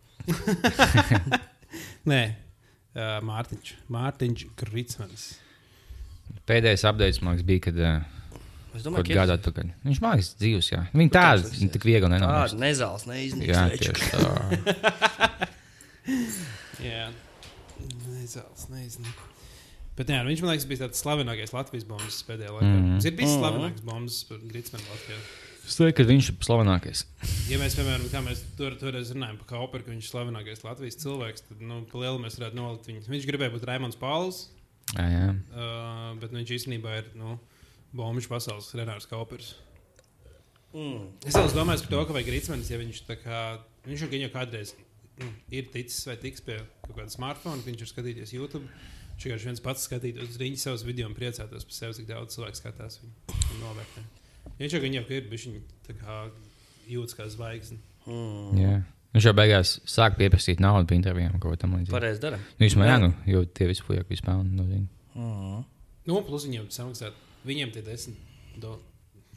[2.12, 2.22] Nē,
[2.96, 3.74] uh, Mārtiņš.
[3.94, 5.28] Mārtiņš Grīsmans.
[6.48, 8.02] Pēdējais updates man liekas, bija, kad uh,
[8.76, 9.72] Es domāju, kādā gada atpakaļ.
[9.84, 10.82] Viņš mākslinieks dzīves, jā.
[10.96, 12.54] Viņa tāda tik viegli nenonāks.
[12.54, 13.76] Tāda nezāles, neiznīcināta.
[13.76, 14.22] Jā, tieši tā.
[16.82, 17.10] Jā,
[18.08, 19.12] nezināms, nezinu.
[20.00, 22.70] Bet jā, viņš man liekas, bija tāds slavenākais Latvijas bombas pēdējā laikā.
[22.72, 22.86] Mm.
[22.88, 23.06] -hmm.
[23.06, 23.42] Ir bijis Mhm.
[23.44, 25.20] slavenāks bombas par Grīsmanu Latvijā.
[25.62, 27.04] Es domāju, ka viņš ir slavenākais.
[27.52, 31.00] Ja mēs, piemēram, kā mēs tur, toreiz runājam par Kauperu, ka viņš ir slavenākais Latvijas
[31.04, 33.04] cilvēks, tad, nu, lielu mēs varētu nolikt viņu.
[33.12, 34.46] Viņš gribēja būt Raimons Pauls,
[34.96, 35.28] Jā, jā.
[35.54, 37.38] uh, bet nu, viņš īstenībā ir, nu,
[37.96, 39.54] bombiņš pasaules Renārs Kaupers.
[40.72, 41.12] Mm.
[41.28, 43.42] Es domāju par to, ka vajag Rītsmanis, ja viņš tā kā,
[43.88, 44.74] viņš jau gan jau kādreiz
[45.20, 48.72] nu, ir ticis vai tiks pie kaut kāda smartphone, ka viņš ir skatījies YouTube.
[49.12, 52.38] Viņš vienkārši viens pats skatītos uz rīņķa savus video un priecātos par sevi, cik daudz
[52.38, 54.08] cilvēku skatās viņu un novērtē.
[54.62, 55.46] Viņš jau gan jau ir, viņš
[56.92, 57.80] jūtas kā zvaigzne.
[58.06, 58.58] Mm.
[58.60, 58.76] jā.
[59.12, 61.92] Viņš jau beigās sāk pieprasīt naudu par intervijām, ko tam līdzīgi.
[61.92, 62.38] Pareizi dara.
[62.56, 64.88] Nu, vismaz, jā, nu, jo tie visi fuja, kas pelna no viņa.
[65.20, 65.58] Mm.
[66.08, 68.78] Nu, plus viņiem samaksāt, viņiem tie desmit do,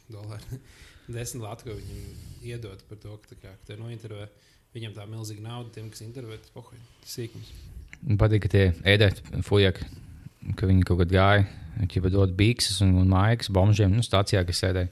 [0.07, 0.61] dolāri,
[1.17, 4.29] desmit lati, ko viņiem iedod par to, ka, kā, ka te nointervē.
[4.75, 7.51] Viņam tā milzīga nauda tiem, kas intervē, tas pohuļ, sīkums.
[8.05, 8.65] Man patīk, ka tie
[8.95, 9.75] ēdēti fuja,
[10.59, 11.45] ka viņi kaut kad gāja,
[11.81, 14.91] viņi dod bikses un, un maigas bombžiem, nu, stācijā, kas sēdēja.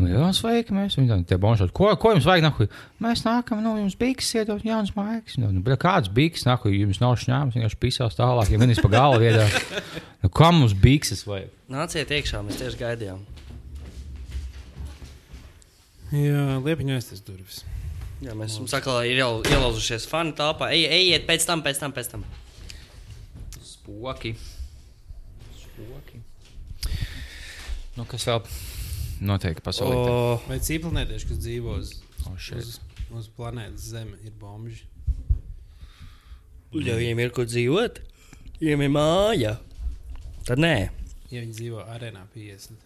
[0.00, 1.66] Nu, jā, sveiki, mēs viņam tādā bombžā.
[1.76, 2.46] Ko, ko jums vajag?
[2.46, 2.66] Nahu?
[3.04, 5.36] Mēs nākam, nu, jums bikses iedot jaunas maigas.
[5.36, 9.26] Nu, nu, kāds bikses, nahu, jums nav šņāmas, vienkārši pisās tālāk, ja vienīs pa galvu
[9.28, 9.44] iedā.
[10.20, 11.52] Nu, kā mums bikses vajag?
[11.72, 13.20] Nāciet iekšā, mēs tieši gaidījām.
[16.10, 17.60] Jā, liepiņā aiztas durvis.
[18.20, 20.72] Jā, mēs mums atkal ir jau ielauzušies fani tālpā.
[20.76, 22.24] Ej, ejiet, pēc tam, pēc tam, pēc tam.
[23.64, 24.34] Spoki.
[25.80, 26.20] Spoki.
[27.96, 28.42] Nu, kas vēl
[29.26, 29.96] noteikti pasaulē?
[29.96, 31.92] O, O, Vai cīplanētieši, kas dzīvo uz,
[32.26, 32.60] oh, shit.
[32.60, 32.78] uz,
[33.16, 34.86] uz planētas Zeme, ir bomži?
[36.86, 37.98] ja viņiem ir kur dzīvot,
[38.60, 39.54] ja viņiem ir māja,
[40.46, 40.74] tad nē.
[41.30, 42.78] Ja viņi dzīvo arēnā 50.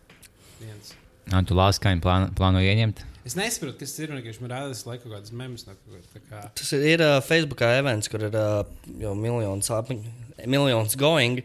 [0.62, 0.94] Viens.
[1.32, 3.00] Nā, tu lāsi, kā viņi plāno, plāno ieņemt.
[3.24, 5.62] Es nesaprotu, kas ir vienkārši man rādās, laikam, kaut kādas memes.
[5.64, 8.66] No kaut kā, tā kā, Tas ir, ir uh, Facebook events, kur ir uh,
[9.00, 10.12] jau miljonus apziņu,
[10.44, 11.40] miljonus going,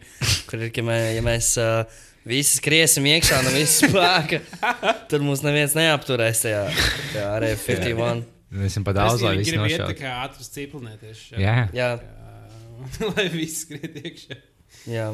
[0.50, 4.42] kur ir, ka mē, ja mēs uh, visi skriesim iekšā no visas spēka,
[5.08, 6.60] tad mums neviens neapturēs tajā,
[7.14, 8.22] tajā arī 51.
[8.50, 9.96] Mēs esam pa es daudz, lai visi iet tā nošautu.
[10.02, 11.36] kā atrast cīplanētieši.
[11.40, 11.90] Jā, Jā,
[13.14, 14.36] Lai viss skriet iekšā.
[14.92, 15.08] jā.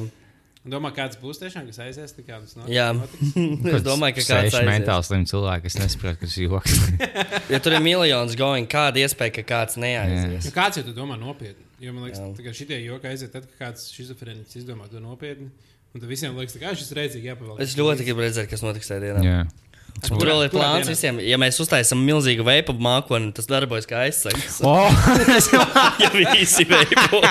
[0.66, 2.10] Domā, kāds būs tiešām, kas aizies?
[2.16, 2.88] tā Kā, tas not- Jā.
[2.96, 3.36] notiks?
[3.78, 6.74] es domāju, ka kāds ir mentāli slims cilvēks, kas nesaprot, kas ir joks.
[7.52, 10.48] Ja tur ir miljons going, kāda iespēja, ka kāds neaizies?
[10.48, 11.62] Nu, kāds jau to domā nopietni?
[11.78, 12.32] Jo man liekas, Jā.
[12.48, 15.52] ka šitie joki aiziet, tad, kad kāds šizofrēniķis izdomā to nopietni.
[15.94, 17.60] Un tad visiem liekas, ka šis redzīgi jāpavēl.
[17.62, 19.22] Es ļoti gribu redzēt, kas notiks tajā dienā.
[19.24, 19.38] Jā.
[20.04, 21.20] Tur vēl ir plāns visiem.
[21.24, 24.58] Ja mēs uztaisām milzīgu veipu mākoni, tas darbojas kā aizsargs.
[24.66, 24.92] Oh!
[26.02, 27.22] ja visi veipo.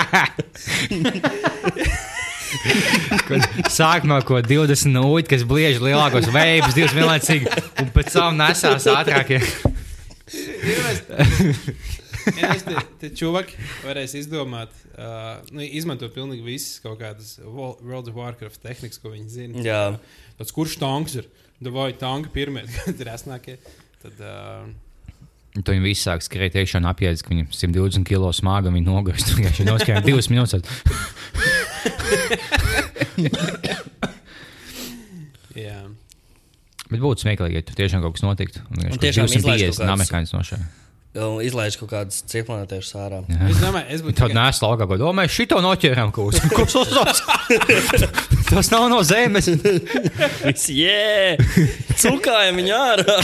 [3.79, 7.49] Sākumā ko 20 nūģi, kas bliež lielākos veidus, divas vienlaicīgi,
[7.83, 9.41] un pēc tam nesās ātrākie.
[12.35, 13.53] Ja te, te čuvaki
[13.85, 19.11] varēs izdomāt, uh, nu, izmantot pilnīgi visas kaut kādas Wo- World of Warcraft tehnikas, ko
[19.13, 19.61] viņi zina.
[19.65, 19.81] Jā.
[20.39, 21.29] Tas, kurš tanks ir?
[21.71, 23.59] Vai tanki pirmie, kad ir esnākie?
[24.01, 24.65] Tad, uh,
[25.55, 28.89] Un tad viņi visi sāk skriet iekšā un apjēdz, ka viņam 120 kg smaga viņi
[28.89, 29.29] nogurst.
[29.37, 30.65] Viņš noskrēja divas minūtes.
[35.65, 35.79] jā.
[36.85, 38.59] Bet būtu smieklīgi, ja tur tiešām kaut kas notiktu.
[38.69, 40.65] Un Un tiešām izlaiž kaut 250 kāds- amerikāņus nošāva.
[41.15, 43.21] Un Izlaiž kaut kādus ciklonētiešus ārā.
[43.47, 46.43] Es domāju, es būtu Tad nēs laukā, ko domāju, šito noķēram kaut ko.
[46.59, 47.23] Ko tas
[48.51, 49.47] Tas nav no zemes.
[50.43, 51.39] Visi, jē!
[52.03, 53.15] Cukājam viņu ārā!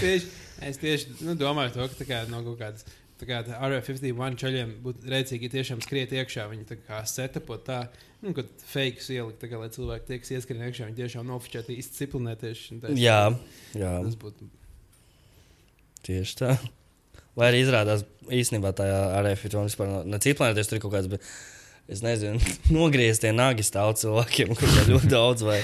[0.00, 0.26] tieši
[1.24, 2.86] nu, domāju to, ka kā no kaut kādas.
[3.16, 6.44] Tā kā RF51 čaļiem būtu rēcīgi, tiešām skriet iekšā.
[6.50, 7.78] Viņi tā kā setupot tā,
[8.20, 11.78] nu, kad fake ielikt, tā kā, lai cilvēki tie, kas ieskrien iekšā, viņi tiešām nofočēti
[11.80, 12.66] izciplinēties.
[13.00, 13.20] Jā,
[13.72, 13.94] jā.
[14.04, 14.50] Tas būtu.
[16.06, 16.52] Tieši tā.
[17.36, 21.24] Vai arī izrādās īstenībā tajā RF51 vispār no- ne ciplēties tur ir kaut kāds, bet
[21.88, 22.40] es nezinu,
[22.76, 25.58] nogrieztie nagi stāv cilvēkiem, kuriem ir ļoti daudz vai,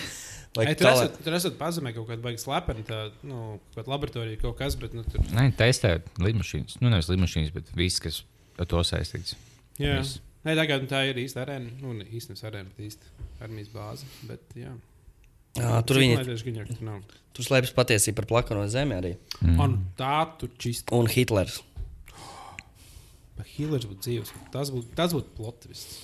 [0.56, 3.94] vai Ai, tur esat, tur esat pazemē kaut kāda baigas slepena, tā, nu, kaut kāda
[3.94, 5.24] laboratorija, kaut kas, bet, nu, tur.
[5.32, 6.78] Nē, testē lidmašīnas.
[6.82, 8.22] Nu, nevis lidmašīnas, bet viss, kas
[8.60, 9.36] ar to saistīts.
[9.80, 9.98] Jā.
[10.00, 10.20] Viss.
[10.42, 14.08] Nē, tā, kā, nu, tā ir īsta arēna, nu, īstenībā arēna, bet īsta armijas bāze,
[14.28, 14.74] bet, jā.
[15.58, 16.92] Jā, tur viņi ka tur
[17.36, 19.12] tur slēpjas patiesība par plakano zemi arī.
[19.42, 19.58] Mm.
[19.60, 20.88] Un tā tu čist.
[20.96, 21.60] Un Hitlers.
[23.36, 24.32] Bet Hillers būtu dzīves.
[24.52, 26.00] Tas būtu, tas būtu plotvists.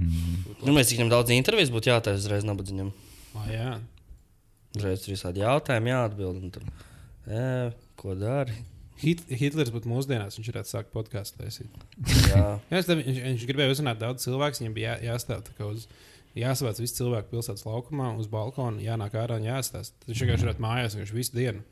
[0.00, 2.92] Nu, mēs viņam daudz intervijas būtu jātaisa uzreiz nabadzīgam.
[3.38, 3.70] Ah, jā.
[4.76, 6.42] Uzreiz tur visādi jautājumi jāatbild.
[6.42, 6.66] un Tur,
[7.26, 7.46] e,
[7.98, 8.54] ko dari?
[9.00, 11.82] Hit, Hitlers būtu mūsdienās, viņš varētu sākt podkāstu taisīt.
[12.28, 12.44] Jā.
[12.70, 15.88] Jā, tev, viņš, viņš gribēja uzrunāt daudz cilvēku, viņam bija jā, jāstāv tā kā uz.
[16.38, 19.96] Jāsavāc visi cilvēki pilsētas laukumā, uz balkona, jānāk ārā un jāstāsta.
[20.06, 21.64] Viņš vienkārši varētu mājās vienkārši visu dienu.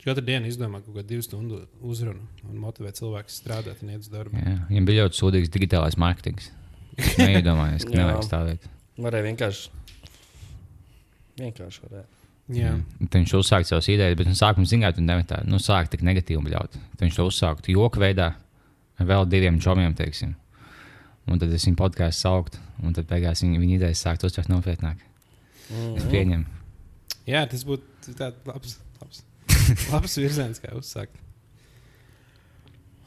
[0.00, 4.02] Viņš katru dienu izdomā kaut kādu divu stundu uzrunu un motivē cilvēkus strādāt un iet
[4.02, 4.40] uz darbu.
[4.40, 6.50] Jā, viņam bija ļoti sūdīgs digitālais mārketings.
[7.20, 8.66] Neiedomājos, ka nevajag stāvēt.
[8.98, 9.79] Varēja vienkārši.
[11.40, 12.06] Vienkārši varēja.
[12.50, 12.70] Jā,
[13.04, 16.02] Tad viņš uzsāka savas idejas, bet no sākuma zināt, un nevis tā, nu, sāk tik
[16.06, 16.72] negatīvi bļaut.
[16.96, 18.32] Tad viņš to uzsāka joku veidā,
[18.98, 20.32] ar vēl diviem čomiem, teiksim.
[21.30, 24.98] Un tad es viņu podkāstu saukt, un tad beigās viņa, viņa idejas sākt uztvert nopietnāk.
[25.70, 26.10] Es Mm.
[26.10, 26.44] pieņemu.
[27.30, 29.22] Jā tas būtu tāds labs, labs,
[29.92, 31.14] labs virziens, kā uzsākt.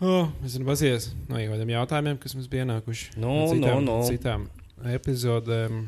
[0.04, 3.12] Oh, es esmu bazies no kaut kādiem jautājumiem, kas mums bija ienākuši.
[3.18, 4.08] Nu, no citām, nu, nu.
[4.08, 4.48] citām
[4.96, 5.84] epizodēm.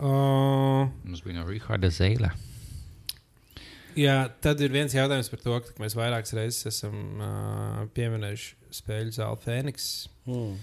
[0.00, 2.30] Uh, Mums bija no Rīgārda Zeila.
[3.98, 9.12] jā, tad ir viens jautājums par to, ka mēs vairākas reizes esam uh, pieminējuši spēļu
[9.18, 9.90] zāli Fēniks.
[10.30, 10.54] Mm.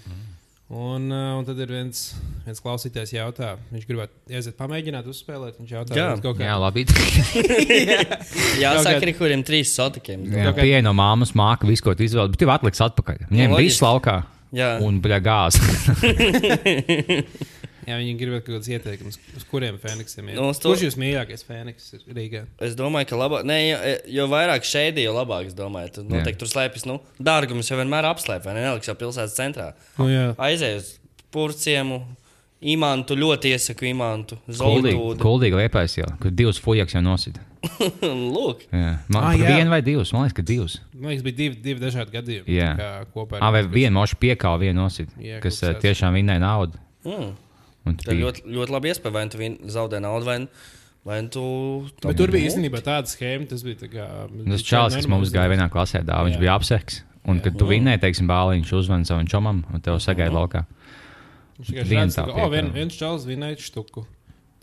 [0.68, 2.00] Un, uh, un tad ir viens,
[2.44, 5.56] viens klausītājs, jautā, viņš gribētu iesiet, pamēģināt uzspēlēt.
[5.62, 6.08] Viņš jautā, Jā.
[6.20, 6.84] kaut Jā, kā labi.
[8.62, 10.26] Jā, Kaut saka, kuriem trīs sotikiem.
[10.34, 13.22] Jā, kā- pieeja no māmas māka visu, ko tu izvēlējies, bet tev atliks atpakaļ.
[13.30, 14.18] Viņiem viss laukā
[14.56, 15.60] Jā, un bļa gāzi.
[17.88, 20.36] Jā, viņi gribētu kaut kādas ieteikumus, uz kuriem Fēniksiem ir.
[20.36, 22.44] Nu, to- Kurš jūs mīļākais Fēniks ir Rīgā?
[22.68, 23.78] es domāju, ka labāk, ne, jo,
[24.18, 25.46] jo vairāk šeit, jo labāk.
[25.48, 26.84] Es domāju, tur noteikti tur slēpjas.
[26.90, 28.66] Nu, dārgums jau vienmēr apslēp, vai ne?
[28.68, 29.72] Neliks jau pilsētas centrā.
[29.98, 30.34] Nu, jā.
[30.38, 30.94] Aiziet uz
[31.32, 32.02] purciemu.
[32.58, 34.34] Imantu ļoti iesaku imantu.
[34.48, 35.20] Kuldīgi, Zoltūdu.
[35.22, 37.38] kuldīgi liepais jau, kur divas fujaks jau nosita.
[38.02, 38.64] Lūk.
[38.74, 38.96] Jā.
[39.14, 39.46] Man Ah, jā.
[39.52, 40.74] viena vai divas, man liekas, ka divas.
[40.92, 42.50] Man liekas, bija divi, divi dažādi gadījumi.
[42.56, 42.72] Jā.
[42.78, 46.82] kā Kopā Ah, vai viena moša piekāva, viena nosita, Jā, eh, kas tiešām vinnēja naudu.
[47.06, 47.30] Mm.
[47.96, 49.12] Tā ir biji- ļoti, ļoti labi iespēja.
[49.12, 49.38] Vai nu tu
[49.72, 50.48] zaudē naudu, vai, nu-
[51.04, 51.42] vai nu tu.
[52.02, 54.06] Bet tur bija īstenībā tāda schēma, tas bija tā kā.
[54.50, 56.40] Tas čalis, kas mums gāja vienā klasē, dā, viņš Jā.
[56.40, 57.02] bija apseks.
[57.28, 60.66] Un, kad tu vinnēji, teiksim, bāli, viņš uzvanīja savam čomam un tev sagaida laukā.
[61.58, 64.06] Viņš vienkārši Viena redz, tā ka, oh, vien, viens čalis vinēja štuku.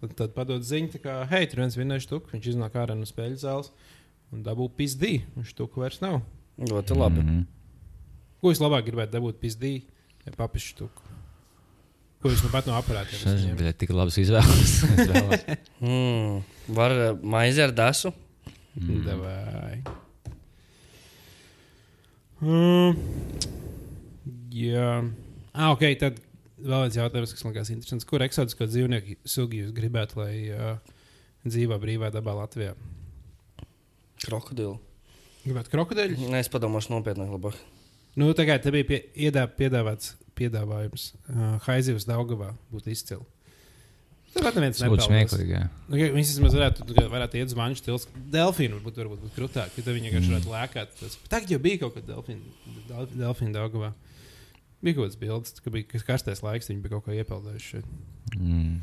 [0.02, 2.32] Tad, tad padod ziņu, kā, hei, tur viens vinēja štuku.
[2.34, 3.70] Viņš iznāk ārā no spēļu zāles
[4.34, 5.24] un dabū pizdī.
[5.38, 6.22] Un štuku vairs nav.
[6.58, 7.22] Ļoti labi.
[7.22, 7.46] Mhm.
[8.42, 9.84] Ko jūs labāk gribētu dabūt pizdī
[10.26, 11.05] vai papišu štuku?
[12.26, 14.72] Ko jūs nu pat no aparāta Tas bija tik labs izvēles.
[15.86, 16.40] Mm.
[16.74, 18.10] Var eh, maizi ar dasu.
[18.74, 19.84] Davai.
[22.42, 22.96] Mm.
[24.56, 24.90] Jā,
[25.54, 25.86] ah, ok.
[26.02, 26.18] Tad
[26.58, 28.10] vēl viens jautājums, kas man liekas interesants.
[28.10, 30.98] Kur eksotisko dzīvnieku sugu jūs gribētu, lai uh,
[31.46, 32.74] dzīvo brīvā dabā Latvijā?
[34.26, 34.80] Krokodilu.
[35.46, 36.26] Gribētu krokodīļus?
[36.34, 37.30] Nē, es padomāšu nopietnāk.
[37.38, 37.62] Labāk.
[38.18, 43.24] Nu, tā kā te bija pie, iedā, piedāvāts piedāvājums, uh, Haizivas Daugavā būtu izcili.
[44.36, 45.32] Tāpat neviens Tas būtu nepelnās.
[45.32, 45.60] smieklīgi.
[45.88, 48.08] Nu, ja Viņas vismaz varētu, tu varētu iet uz manšu stils.
[48.34, 51.06] Delfīnu varbūt, varbūt būtu krūtāk, ja viņi vienkārši varētu lēkāt.
[51.32, 53.94] Tagad jau bija kaut kāda delfīna, delfīna Daugavā.
[54.84, 57.70] Bija kaut kāds bildes, ka bija kas karstais laiks, viņi bija kaut ko iepeldējuši.
[57.72, 57.88] šeit.
[58.36, 58.82] Mm.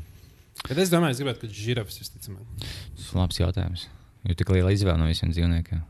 [0.63, 2.65] Bet es domāju, es gribētu, ka žirafs visticamāk.
[2.97, 3.85] Tas ir labs jautājums.
[4.25, 5.85] Jo tik liela izvēle no visiem dzīvniekiem.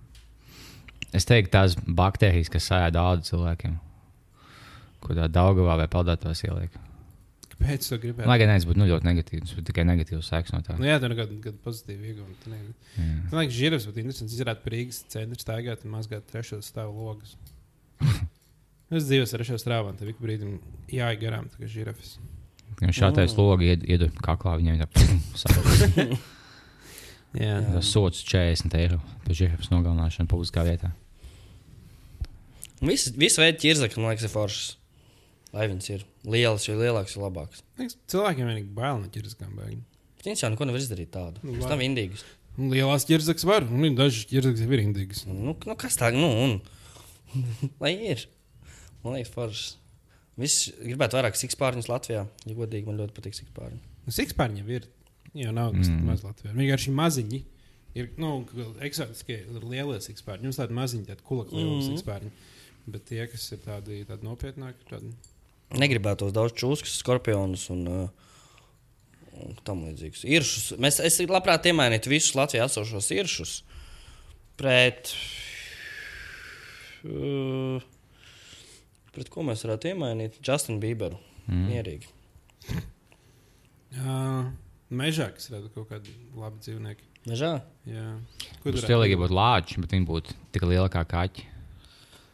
[1.13, 3.75] Es teiktu, tās baktērijas, kas sēž daudz cilvēkiem,
[5.03, 6.75] ko tā Daugavā vai Paldātos ieliek.
[7.53, 8.27] Kāpēc tu gribētu?
[8.27, 10.75] Lai gan es būtu nu, ļoti negatīvs, bet tikai negatīvs sēks no tā.
[10.79, 12.51] Nu, jā, tur ir kāda pozitīva iegūta.
[12.51, 13.07] Jā.
[13.29, 14.35] Man liekas, žirafs būtu interesants.
[14.35, 17.37] Izrādīt par Rīgas centru staigāt un mazgāt trešo stāvu logus.
[18.93, 20.57] es dzīvoju ar trešo stāvu, un tev ik brīdim
[20.91, 22.17] jāiet garām, tā kā žirafs.
[22.89, 25.45] Šādais logs ied, iedod kaklā, viņam ir tāds
[27.33, 27.57] Jā,-
[27.93, 30.91] sots 40 eiro par žirafas nogalināšanu publiskā vietā.
[32.83, 34.73] Visu veidu ķirzakļi, man liekas, ir foršas.
[35.53, 37.61] Lai viņas ir lielas, jo lielākas, jo labākas.
[38.09, 39.83] Cilvēkiem vienīgi bail no ķirzaskām bēgļiem.
[40.23, 41.43] Viņas jau neko nevar izdarīt tādu.
[41.43, 41.75] Nu, Tas vai.
[41.75, 42.23] nav indīgs.
[42.57, 45.23] Lielās ķirzakas var, un dažas ķirzakas ir indīgas.
[45.29, 46.55] Nu, nu kas tā, nu, un.
[47.83, 48.25] Lai ir.
[49.03, 49.63] Man liekas, foršs.
[50.39, 52.23] Viss gribētu vairāk sikspārņus Latvijā.
[52.49, 53.77] Ja godīgi, man ļoti patīk sikspārņi.
[54.07, 54.87] Nu, Sikspārņi jau ir.
[55.37, 55.99] Jā, nav mm.
[56.07, 56.53] maz Latvijā.
[56.57, 57.41] Vienkārši maziņi.
[57.99, 58.31] Ir nu,
[58.81, 60.47] eksotiskie, ir lielie sikspārņi.
[60.49, 61.21] Jums tādi maziņi, tādi
[61.53, 61.75] Mhm.
[61.75, 61.83] mm.
[61.91, 62.31] sikspārņi.
[62.93, 65.13] Bet tie, kas ir tādi, tādi nopietnāki, tādi.
[65.79, 68.33] Negribētu tos daudz čūskas, skorpionus un, uh,
[69.41, 70.25] un tam līdzīgus.
[70.29, 70.73] Iršus.
[70.81, 73.53] Mēs, es labprāt iemainītu visus Latvijā esošos iršus
[74.59, 75.13] pret.
[77.03, 77.81] Uh,
[79.15, 80.37] pret ko mēs varētu iemainīt?
[80.45, 81.17] Justinu Bieberu.
[81.47, 81.65] Mm.
[81.71, 82.13] Mierīgi.
[83.93, 84.51] Uh,
[84.93, 87.09] mežā, kas ir kaut kādi labi dzīvnieki.
[87.29, 87.55] Nežā?
[87.87, 88.05] Jā.
[88.63, 91.49] Tur stilīgi būtu lāči, bet viņi būtu tik lieli kā kaķi.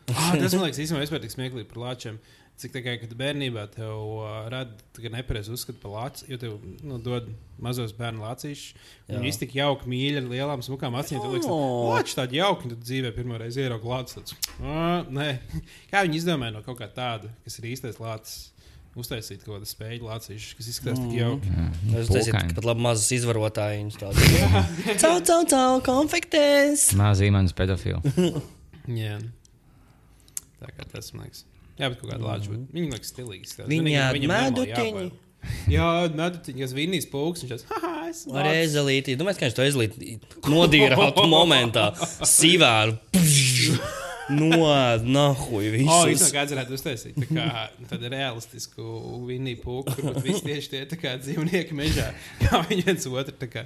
[0.09, 2.17] Ah, tas man liekas, īstenībā tik smieklīgi par lāčiem.
[2.59, 6.97] Cik tā kā kad bērnībā tev uh, rada nepareizi uzskatu par lāci, jo tev nu,
[6.99, 7.29] dod
[7.63, 8.73] mazos bērnu lācīšus.
[9.07, 9.13] Jā.
[9.13, 11.21] Viņi visi tik jauki mīļi ar lielām smukām acīm.
[11.23, 11.87] Tad liekas, O.
[11.93, 14.35] lāči tādi jauki, un tad dzīvē pirmo reizi ierauga lācis.
[15.91, 18.49] Kā viņi izdomāja no kaut kā tāda, kas ir īstais lācis,
[18.99, 21.51] uztaisīt kaut kādu spēļu lācīšu, kas izskatās tik jauki.
[21.95, 22.49] Es domāju, Pūkaini.
[22.51, 24.99] ka pat labi mazas izvarotājiņas tādas.
[24.99, 26.89] Cau, cau, cau, konfektes!
[26.99, 28.01] Mazā īmanis pedofili.
[28.99, 29.15] Jā.
[30.59, 31.45] Tā kā tas man liekas.
[31.79, 32.51] Jā, bet kāda lāča.
[32.51, 32.67] Mm.
[32.75, 33.67] Viņa liekas stilīga.
[33.71, 35.05] Viņi ēd medutiņu.
[35.71, 37.45] Jā, medutiņi, kas vinnīs pūks.
[37.45, 39.15] Viņš teica, es Ar ezelīti.
[39.19, 40.17] Domāju, ka viņš to ezelīti
[40.51, 41.85] nodīrātu momentā.
[42.27, 42.97] Sīvēru.
[44.29, 44.49] No,
[45.01, 46.27] nahuj, Oh, visus.
[46.29, 47.45] īstenībā kāds varētu uztaisīt tā kā
[47.89, 48.83] tādu realistisku
[49.25, 52.11] vinniju pūku, kur visi tieši tie tā kā dzīvnieki mežā.
[52.43, 53.63] Kā viņi viens otru tā kā.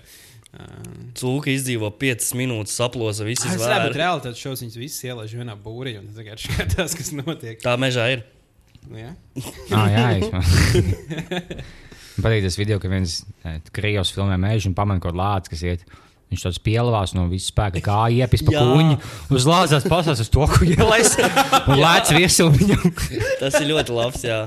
[1.17, 3.97] Cūka izdzīvo 5 minūtes, saplosa visas Tas varētu būt vēras.
[3.97, 7.57] realitātes šovs, viņas visas ielaiž vienā būrī un vienkārši skatās, kas notiek.
[7.63, 8.23] Tā mežā ir.
[8.85, 9.11] Nu, jā.
[9.73, 10.05] Ah, jā,
[12.13, 15.53] es patīk tas video, ka viens eh, Krievs filmē mēģinu un pamanā kaut kādu lāci,
[15.53, 15.85] kas iet.
[16.33, 18.61] Viņš tāds pielavās no visas spēka, kā iepis pa Jā.
[18.65, 18.95] kuņu,
[19.37, 21.13] uzlāzās pasās uz to, ko ielais,
[21.69, 22.87] un lēc viesu viņam.
[23.41, 24.23] Tas ir ļoti labs.
[24.25, 24.39] Jā.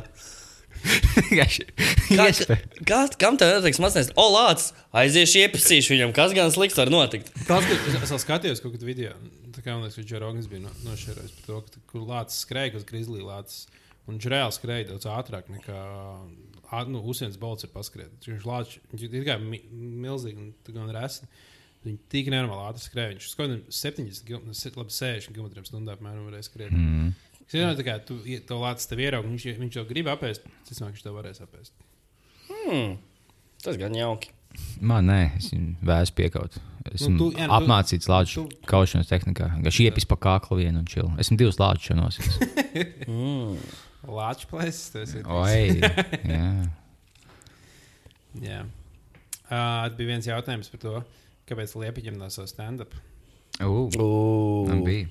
[2.06, 2.26] Kā,
[2.86, 7.32] kā, kam tev neteiks mazliet, o, lācis, aiziešu iepisīšu viņam, kas gan slikts var notikt?
[7.48, 9.14] Tas, es, es vēl skatījos kaut kādu video,
[9.56, 12.76] tā kā man liekas, ka Džerogans bija no, nošērojis par to, ka kur lācis skrēja,
[12.76, 13.66] kas grizlī lācis.
[14.06, 15.80] Un viņš reāli skrēja daudz ātrāk nekā
[16.90, 18.26] nu, Usēns Bolts ir paskrējis.
[18.28, 18.46] Viņš
[18.92, 21.26] viņš ir tikai mi, milzīgi un tā gan resi.
[21.86, 23.14] Viņi tik nenormāli ātri skrēja.
[23.14, 26.74] Viņš kādā 70, km, labi 60 km/h apmēram varēja skriet.
[26.74, 27.12] Mm.
[27.46, 28.16] Es domāju, ka tu
[28.48, 30.46] to lācis tev ieraugi, viņš, viņš to grib apēst.
[30.70, 31.76] Es domāju, ka viņš to varēs apēst.
[32.50, 32.96] Hmm,
[33.62, 34.32] tas gan jauki.
[34.80, 35.52] Man nē, es
[35.84, 36.56] vēsu piekaut.
[36.86, 39.50] Esmu Nu, tu- jā, nu, apmācīts lāču tu- kaušanas tehnikā.
[39.62, 41.10] Viņš iepis pa kāklu vienu un čilu.
[41.18, 42.38] Esmu divus lāčus jau nosis.
[44.06, 44.90] Lāču plēsis.
[44.94, 45.26] Tas ir.
[45.26, 46.70] Oi, jā.
[48.46, 48.62] Jā.
[49.46, 50.94] Uh, bija viens jautājums par to,
[51.48, 52.92] kāpēc Liepiņam nav savu stand-up.
[53.62, 53.86] Uh,
[54.68, 55.06] man Ugh, bija.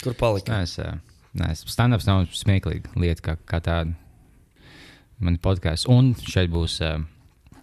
[0.00, 0.54] Kur palika?
[0.54, 0.94] Nē, es, ā,
[1.38, 3.94] nē, stand-ups nav smieklīga lieta kā, kā tāda.
[5.22, 6.98] Man ir podkāsts, un šeit būs uh,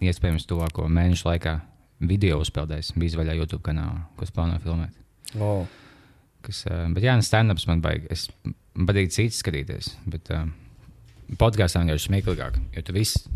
[0.02, 1.58] iespējams tuvāko mēnešu laikā
[2.02, 2.94] video uzpeldējis.
[2.98, 4.98] Bija vaļā YouTube kanālā, ko es plānoju filmēt.
[5.38, 5.66] Oh.
[6.42, 8.08] Kas, uh, bet, jā, stand-ups man baigi.
[8.12, 8.26] Es
[8.74, 10.46] patīk cits skatīties, bet uh,
[11.40, 13.26] podkāstā vienkārši smieklīgāk, jo tu viss,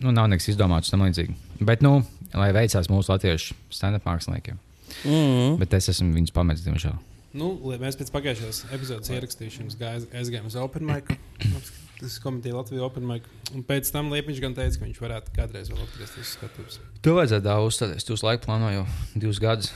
[0.00, 1.34] nu, nav nekas izdomāts tam līdzīgi.
[1.64, 1.98] Bet, nu,
[2.34, 4.60] lai veicās mūsu latviešu stand-up māksliniekiem.
[5.04, 5.58] Mm.
[5.60, 6.96] Bet es esmu viņus pametis, diemžēl.
[7.34, 7.48] Nu,
[7.82, 11.08] mēs pēc pagājušās epizodes ierakstīšanas gāj- aizgājām uz Open Mic.
[12.00, 13.26] Tas komentēja Latvijas Open Mic.
[13.54, 16.78] Un pēc tam Liepiņš gan teica, ka viņš varētu kādreiz vēl atgriezties uz skatuves.
[17.02, 18.06] Tev vajadzētu daudz uzstāties.
[18.06, 19.70] Tu uz laiku plānoji jau divus gadus.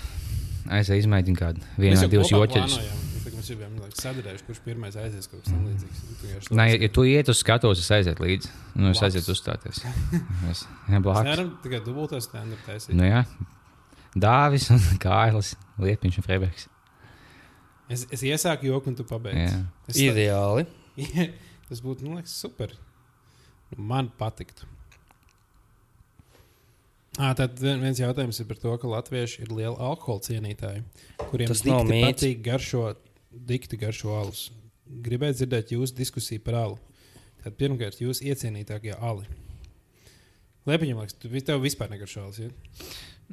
[0.68, 2.78] Aizēj izmēģini kādu Mēs vienu vai divus joķeļus.
[3.38, 6.00] Mēs jau bijām sadarējuši, kurš pirmais aizies kaut kas tamlīdzīgs.
[6.48, 8.50] Tu Nē, ja tu iet uz skatuves, es aizietu līdzi.
[8.74, 9.78] Nu, es aizietu uzstāties.
[10.50, 11.28] Es, jā, Mēs blakus.
[11.28, 12.96] nevaram tikai dubultā stand-up taisīt.
[12.98, 13.22] Nu, jā.
[14.18, 16.66] Dāvis un Kārlis, Liepiņš un Freibergs.
[17.88, 19.46] Es, es iesāku joku, un tu pabeigsi.
[19.48, 19.60] Jā.
[19.88, 20.66] Es, Ideāli.
[21.68, 22.74] tas būtu, nu, liekas, super.
[23.72, 24.66] Nu, Man patiktu.
[27.18, 30.84] À, tad vien- viens jautājums ir par to, ka latvieši ir lieli alkohola cienītāji,
[31.32, 32.12] kuriem Tas nav dikti mīts.
[32.12, 32.82] patīk garšo,
[33.48, 34.44] dikti garšo alus.
[35.02, 36.78] Gribētu dzirdēt jūsu diskusiju par alu.
[37.42, 39.26] Tad pirmkārt, jūs iecienītākie ali.
[40.68, 42.38] Liepiņam, liekas, tu, tev vispār negaršo alus.
[42.44, 42.50] Ja?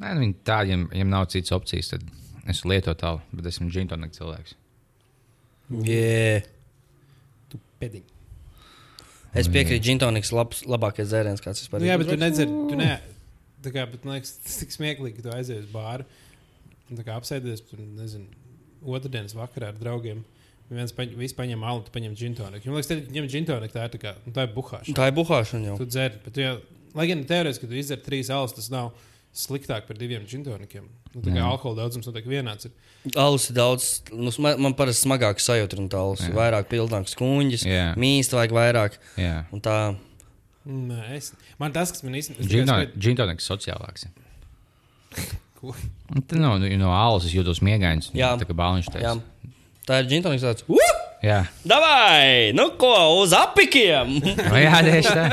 [0.01, 2.03] Nē, nu, viņi tādiem, ja nav citas opcijas, tad
[2.51, 4.57] es lietu tālu, bet esmu džintonika cilvēks.
[5.85, 6.45] Yeah.
[7.51, 8.05] Tu pēdiņ.
[9.35, 12.47] Es piekrītu, ka džintoniks ir labs, labākais dzēriens, kāds vispār Nu, jā, bet tu nedzer,
[12.47, 12.93] tu ne.
[13.65, 16.05] Tā kā, bet, man liekas, tas ir tik smieklīgi, ka tu aizies uz bāru
[16.85, 18.29] un tā kā apsēdies tur, nezinu,
[18.95, 20.21] otrdienas vakarā ar draugiem.
[20.69, 22.69] Viens paņ, paņem alu, tu paņem džintoniku.
[22.69, 24.95] Man liekas, ka ņem džintoniku, tā ir tā kā, nu, tā ir buhāšana.
[24.97, 25.75] Tā ir buhāšana jau.
[25.81, 26.55] Tu dzer, bet tu jau,
[26.97, 28.95] lai gan teorētiski, ka tu izdzer trīs alus, tas nav
[29.35, 30.85] sliktāk par diviem džintonikiem.
[31.15, 32.67] Nu, tā kā alkohola daudzums notiek vienāds.
[32.69, 32.73] Ir.
[33.19, 37.13] Alus ir daudz, nu, sma- man parasti smagāk sajūta, un tā alus ir vairāk pildāms
[37.19, 37.85] kuņģis, Jā.
[37.99, 38.99] mīst vajag vairāk.
[39.21, 39.45] Jā.
[39.55, 39.77] Un tā,
[40.65, 41.27] Nē, es,
[41.61, 44.07] man tas, kas man īstenībā tikai Džintoniks sociālāks.
[45.61, 48.09] Un tad, Nu, no alus es jūtos miegains.
[48.17, 48.31] Jā.
[48.39, 49.53] Tā kā bāliņš jā, teica.
[49.85, 50.65] tā ir džintoniks tāds.
[50.65, 50.91] Uh!
[51.25, 51.43] Jā.
[51.65, 52.51] Davai!
[52.57, 54.17] Nu ko, uz apikiem!
[54.49, 55.25] No, jā, tieši tā.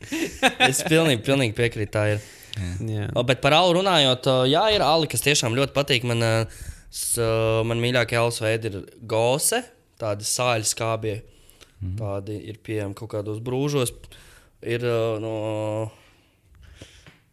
[0.70, 2.20] es pilnīgi, pilnīgi piekrītu.
[2.90, 3.08] Jā.
[3.16, 6.06] O, Bet par alu runājot, jā, ir ali, kas tiešām ļoti patīk.
[6.08, 6.32] Man, ā,
[7.66, 9.62] man mīļākie alus veidi ir gose,
[10.00, 11.16] tādi sāļi skābie.
[11.80, 11.96] Mhm.
[12.00, 13.94] Tādi ir pieejami kaut kādos brūžos.
[14.60, 15.34] Ir ā, no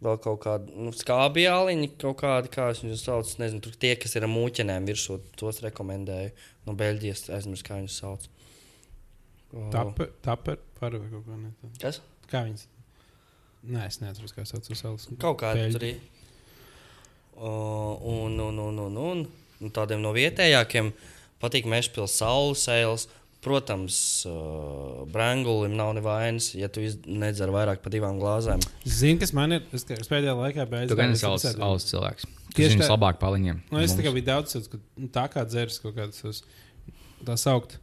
[0.03, 2.69] vēl kaut kādi nu, skābie aliņi, kaut kādi, kā
[3.01, 3.33] saucu.
[3.33, 6.33] es Nezinu, tur tie, kas ir ar mūķenēm virsū, tos rekomendēju.
[6.67, 8.27] No Beļģijas aizmirsu, kā viņus sauc.
[9.73, 10.11] Taper,
[10.79, 11.71] par vai kaut ko tādu.
[11.81, 12.01] Kas?
[12.29, 12.67] Kā viņas?
[13.67, 15.07] Nē, es neatceros, kā sauc uz salas.
[15.19, 15.73] Kaut Beļģi.
[15.75, 16.13] tur.
[17.37, 19.19] Uh, un, un, un, un, un,
[19.61, 20.89] un tādiem no vietējākiem
[21.43, 23.07] patīk Mešpils saules sēles.
[23.47, 23.95] Protams,
[24.25, 28.63] uh, Brangulim nav nevainas, ja tu iz- nedzer vairāk par divām glāzēm.
[28.89, 29.67] Zini, kas man ir?
[29.77, 30.89] Es, kā- es pēdējā laikā beidzu.
[30.89, 32.25] Tu gan esi alus, alus cilvēks.
[32.57, 32.87] Tieši tā.
[32.89, 33.59] labāk paliņiem.
[33.69, 36.41] Nu, es tikai biju daudz, ka nu, tā kā dzērs kaut kādas tos,
[37.29, 37.77] tā saukt.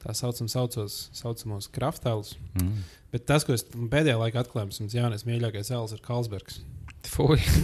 [0.00, 2.34] Tā saucam, saucos, saucamos kraftālus.
[2.56, 2.84] Mm.
[3.12, 6.60] Bet tas, ko es pēdējā laikā atklāju, ir Jānis mīļākais alus ir Kalsbergs.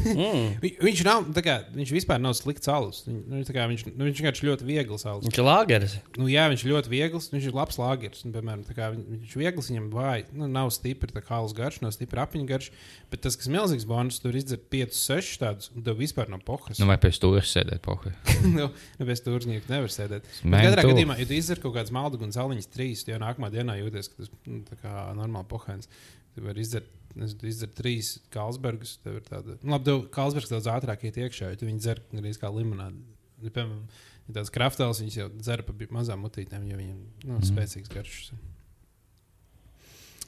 [0.06, 0.56] Mm.
[0.62, 3.02] Vi, viņš nav, kā, viņš vispār nav slikts alus.
[3.06, 5.26] Nu, kā viņš, nu, viņš vienkārši ļoti viegls alus.
[5.28, 5.96] Viņš ir lāgeris.
[6.16, 7.28] Nu, jā, viņš ir ļoti viegls.
[7.34, 8.24] Viņš ir labs lāgers.
[8.26, 11.54] Un, piemēram, kā viņ- viņš ir viegls, viņam vāj, nu, nav stipri tā kā alus
[11.56, 12.70] garš, nav stipri apiņu garš.
[13.12, 16.80] Bet tas, kas milzīgs bonus, tur izdzert 5, 6 tādus, un tev vispār nav pohas.
[16.80, 18.12] Nu, vai pēc tam sēdēt pohi?
[18.56, 20.26] nu, nu, bez turznieka nevar sēdēt.
[20.72, 24.10] Katrā gadījumā, ja tu izdzer kaut kādas maldu un zāliņas trīs, tad nākamā dienā jūties,
[24.12, 25.90] ka tas nu, kā normāli pohēns.
[26.36, 26.88] Tu vari izdzert,
[27.24, 28.96] izdzer trīs Kalsbergus.
[29.04, 32.02] Tev ir tāda, nu, labi, tev Kalsbergs daudz ātrāk iet iekšā, jo tu viņu dzer
[32.12, 33.00] arī kā limonādi.
[33.44, 33.86] Ja, piemēram,
[34.28, 37.48] ja tāds kraftāls, viņas jau dzer pa mazām mutītēm, jo viņiem nu, Mhm.
[37.50, 38.32] spēcīgs garšs.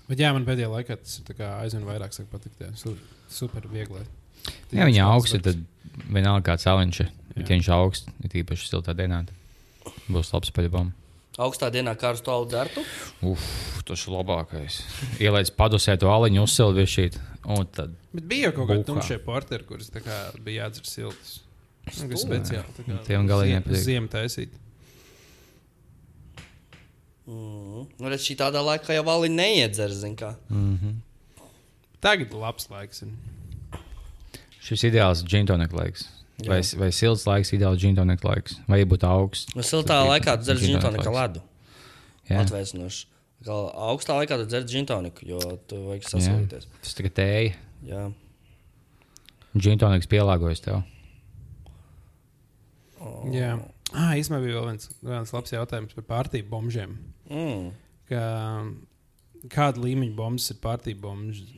[0.09, 1.19] Bet jā, man pēdējā laikā tas
[1.61, 2.63] aizvien vairāk sāk patikt.
[3.29, 4.07] Super viegli.
[4.73, 5.61] Ja viņa augsta, tad
[6.09, 7.03] vienalga kāds aliņš.
[7.35, 9.27] Bet, ja viņš augsts, ir īpaši siltā dienā,
[10.09, 10.93] būs labs paļbam.
[11.39, 12.83] Augstā dienā karstu alu dzertu.
[13.23, 13.43] Uf,
[13.87, 14.81] tas ir labākais.
[15.23, 17.19] Ielaic padusē to aliņu, uzsildi višķīt.
[17.49, 21.37] Un tad Bet bija kaut kādi tumšie porteri, kurus bija jādzer siltus.
[22.01, 22.85] Nu, kas speciāli.
[23.07, 23.85] Tiem galīgiem ziem- patīk.
[23.87, 24.57] Ziemu taisīt.
[27.29, 27.87] Mm.
[28.01, 30.35] Nu, redz, šī tādā laikā jau vali neiedzer, zin kā.
[32.01, 33.03] Tagad ir labs laiks.
[34.65, 36.07] šis ideāls džintonika laiks.
[36.39, 36.53] Jā.
[36.53, 38.61] Vai, vai silts laiks, ideāls džintonika laiks.
[38.71, 39.55] Vai būtu augsts.
[39.59, 41.43] Nu, siltā Tad laikā tu dzer džintoniku ledu.
[42.31, 43.09] Atvēsinoši.
[43.49, 46.69] Augstā laikā tu dzer džintoniku, jo tu vajag sasilties.
[46.85, 47.57] tas tikai tēja.
[47.89, 48.05] Jā.
[49.59, 50.85] Džintoniks pielāgojas tev.
[53.33, 53.53] Jā,
[53.95, 56.97] ah, īstenībā bija vēl viens, viens labs jautājums par pārtību bombžiem.
[57.31, 57.69] Mm.
[58.11, 58.25] Kā,
[59.55, 61.15] kāda līmeņa bombas ir pārtību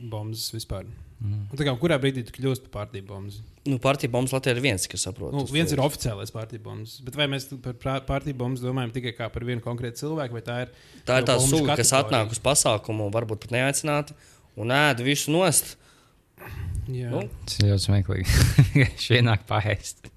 [0.09, 0.89] bombas vispār?
[1.21, 1.41] Mm.
[1.53, 3.35] Kā, kurā brīdī tu kļūsi par pārtību bombas?
[3.69, 5.35] Nu, partija bombas Latvijā ir viens, kas saprot.
[5.35, 7.75] Nu, viens ir oficiālais pārtību bombas, bet vai mēs par
[8.07, 10.71] pārtību bombas domājam tikai kā par vienu konkrētu cilvēku, vai tā ir?
[11.05, 14.17] Tā ir tā bombu suga, kas atnāk uz pasākumu, un varbūt pat neaicināti,
[14.57, 15.75] un ēd visu nost.
[16.89, 17.21] Jā, Nu.
[17.45, 18.39] Tas ir ļoti smieklīgi.
[18.81, 20.09] Viņš ienāk paēst.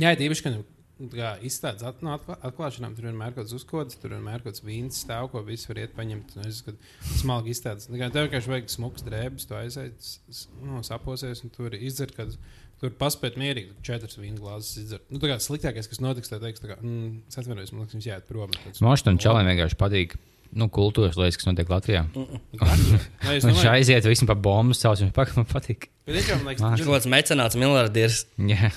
[0.00, 0.64] Jā, ir īpaši, ka nu,
[1.12, 4.62] kā izstādes at, nu, atklā, atklāšanām tur vienmēr kaut kāds uzkodas, tur vienmēr kaut kāds
[4.64, 6.36] vīns stāv, ko visi var iet paņemt.
[6.38, 6.78] Nu, es skatu,
[7.20, 7.90] smalki izstādes.
[7.92, 11.76] Nu, kā Tev vienkārši vajag smuks drēbes, tu aiziet, s- s- nu, saposies un tur
[11.76, 12.32] izdzert, kad
[12.80, 15.04] tur paspēt mierīgi četras vīna glāzes izdzert.
[15.12, 17.94] Nu, tā kā sliktākais, kas notiks, tā teiks, tā kā, mm, es atvainojos, man liekas,
[17.98, 18.56] jums jāiet prom.
[18.84, 20.16] Moštam čalam vienkārši patīk.
[20.56, 22.04] Nu, kultūras lietas, kas notiek Latvijā.
[22.56, 25.88] Vai es Viņš domāju, aiziet visam pa bombu, pakaļ, man patīk.
[26.06, 26.44] bet viņš.
[26.46, 28.20] Viņš kaut kāds mecenāts, miljardieris.
[28.38, 28.70] Jā,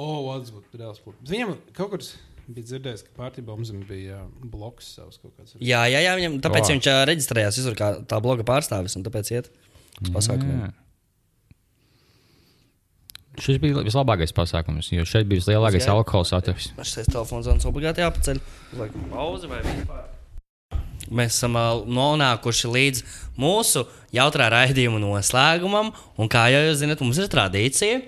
[0.00, 1.30] O, tas būtu reāls pūlis.
[1.30, 2.04] Viņam kaut kur
[2.50, 5.56] bija dzirdējis, ka pārtībā mums bija uh, bloks savs kaut kāds.
[5.58, 6.74] Jā, jā, jā viņam, tāpēc O.
[6.74, 9.50] viņš ā, reģistrējās visur kā tā bloga pārstāvis, un tāpēc iet
[10.00, 10.62] uz pasākumiem.
[10.68, 10.72] Jā.
[13.40, 15.94] Šis bija vislabākais pasākums, jo šeit bija vislielākais Jā.
[15.94, 16.72] alkohola saturs.
[16.82, 18.40] Šis telefons zvans obligāti jāpaceļ.
[18.74, 20.08] Uzliekam pauzi vai vispār.
[21.10, 23.04] Mēs esam ā, nonākuši līdz
[23.40, 28.02] mūsu jautrā raidījuma noslēgumam, un kā jau jūs zinat, mums ir tradīcija.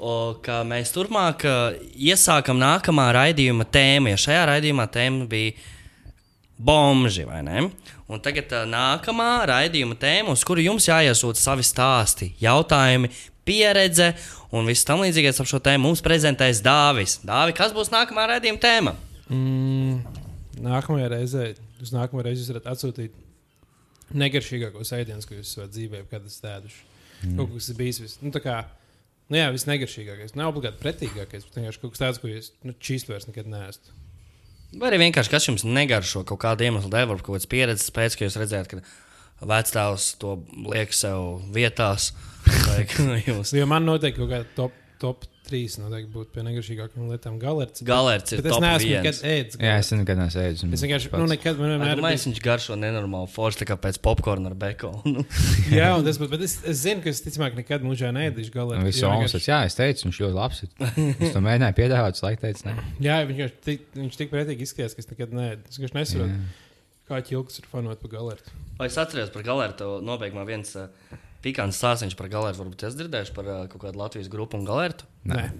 [0.00, 1.56] O, ka mēs turpmāk ā,
[1.92, 4.08] iesākam nākamā raidījuma tēmu.
[4.14, 5.52] Ja šajā raidījumā tēma bija
[6.56, 7.66] bomži, vai ne?
[8.08, 13.12] Un tagad tā nākamā raidījuma tēma, uz kuru jums jāiesūta savi stāsti, jautājumi,
[13.44, 14.14] pieredze
[14.56, 17.18] un viss tam līdzīgais ap šo tēmu mums prezentēs Dāvis.
[17.26, 18.96] Dāvi, kas būs nākamā raidījuma tēma?
[19.28, 20.00] Mm,
[20.64, 21.46] nākamajā reizē,
[21.84, 23.20] uz nākamā reizi jūs varat atsūtīt
[24.16, 26.84] negaršīgākos ēdienus, ko jūs savā dzīvē esat ēduši.
[27.20, 27.36] Mm.
[27.36, 28.62] Kaut kas ir bijis vis, nu, tā kā
[29.30, 30.34] Nu, jā, viss negaršīgākais.
[30.38, 33.92] Nav obligāti pretīgākais, bet vienkārši kaut kas tāds, ko jūs nu, čīst vairs nekad neesat.
[34.78, 38.16] Vai arī vienkārši kas jums negaršo kaut kādu iemeslu dēļ, varbūt kaut kādas pieredzes pēc,
[38.18, 38.82] ka jūs redzējāt, ka
[39.50, 40.34] vecāks to
[40.66, 42.10] liek sev vietās.
[42.66, 42.84] Vai
[43.28, 47.38] jūs Jo man noteikti kaut kāda top, top 3 noteikti būtu pie negaršīgākajām lietām.
[47.40, 47.82] Galerts.
[47.82, 49.00] galerts ir Bet es top neesmu viens.
[49.00, 49.56] nekad ēdis.
[49.64, 50.64] Jā, es nekad neesmu ēdis.
[50.76, 53.98] Es vienkārši, nu, nekad man vienmēr Man liekas, viņš garšo nenormāli forši, tā kā pēc
[54.04, 55.24] popkorna ar bekonu.
[55.78, 58.84] Jā, un tas, bet es, es zinu, ka es ticamāk nekad mūžā neēdīšu galerts.
[58.84, 60.62] Omas vienkārši- teica, jā, es teicu, viņš ļoti labs.
[60.62, 61.16] ir.
[61.26, 62.76] Es to mēģināju piedāvāt, laik teicu, nē.
[63.08, 65.66] Jā, viņš tik, viņš tik pretīgi izskatās, ka es nekad neēdu.
[65.72, 66.38] Es vienkārši nesaprotu,
[67.10, 68.54] kā ķilks ir fanot par galertu.
[68.78, 69.96] Vai es atceros par galertu?
[70.06, 70.86] Nobeigumā viens uh,
[71.44, 72.62] pikants stāstījums par galertu.
[72.62, 75.08] Varbūt es dzirdēšu par uh, kaut kādu Latvijas grupu un galertu.
[75.28, 75.50] Nē.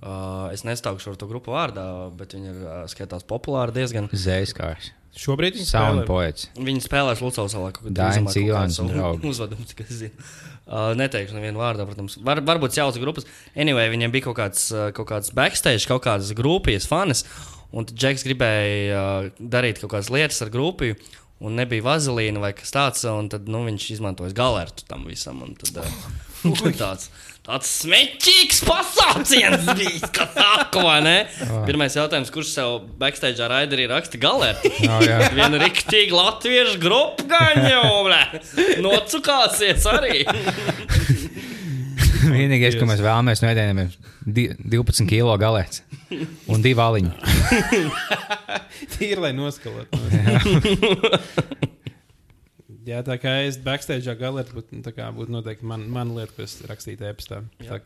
[0.00, 1.84] Uh, es nestāukšu ar to grupu vārdā,
[2.16, 4.08] bet viņi ir uh, skaitās populāri diezgan.
[4.16, 4.94] Zēskārs.
[5.20, 6.06] Šobrīd viņš Sound spēlē.
[6.06, 6.46] poets.
[6.56, 9.26] Viņi spēlēs Lucas salā kaut kādā Dainis Ivāns un draugi.
[9.32, 10.26] uzvedumu, cik es zinu.
[10.70, 12.14] Uh, neteikšu nevienu vārdu, protams.
[12.24, 13.26] Var, varbūt jauns grupas.
[13.58, 17.24] Anyway, viņiem bija kaut kāds, kaut kāds backstage, kaut kādas grupijas fanas.
[17.74, 20.94] Un Džeks gribēja uh, darīt kaut kādas lietas ar grupu.
[21.40, 25.40] Un nebija vazelīna vai kas tāds, un tad nu, viņš izmantoja galertu tam visam.
[25.46, 25.78] Un tad,
[26.50, 27.08] uh, tāds,
[27.46, 30.10] tāds smēķīgs pasāciens bija.
[30.76, 31.16] Vai ne?
[31.64, 34.72] Pirmais jautājums, kurš sev backstage ar raiderī raksta galertu?
[34.84, 35.18] Jā, jā.
[35.38, 38.22] Viena rīktīva latviešu grupa gan jau, blē.
[38.84, 40.22] Nocukāsies arī.
[42.38, 43.96] Vienīgais, ko mēs vēlamies no ēdieniem, ir
[44.38, 45.82] di- 12 kilo galēts
[46.50, 47.12] un divi aliņi.
[48.96, 49.98] Tīri, lai noskalotu.
[52.90, 54.08] Jā, tā kā es backstage
[54.56, 54.82] būtu nu,
[55.14, 57.42] būtu noteikti man, man lieta, ko es rakstītu e-pastā.
[57.60, 57.78] Tā,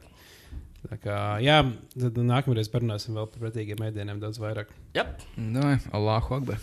[0.87, 1.59] tā kā, jā,
[1.99, 4.71] tad nākamreiz parunāsim vēl par pretīgiem ēdieniem daudz vairāk.
[4.97, 5.27] Yep.
[5.41, 6.63] Nu, Allahu Akbar.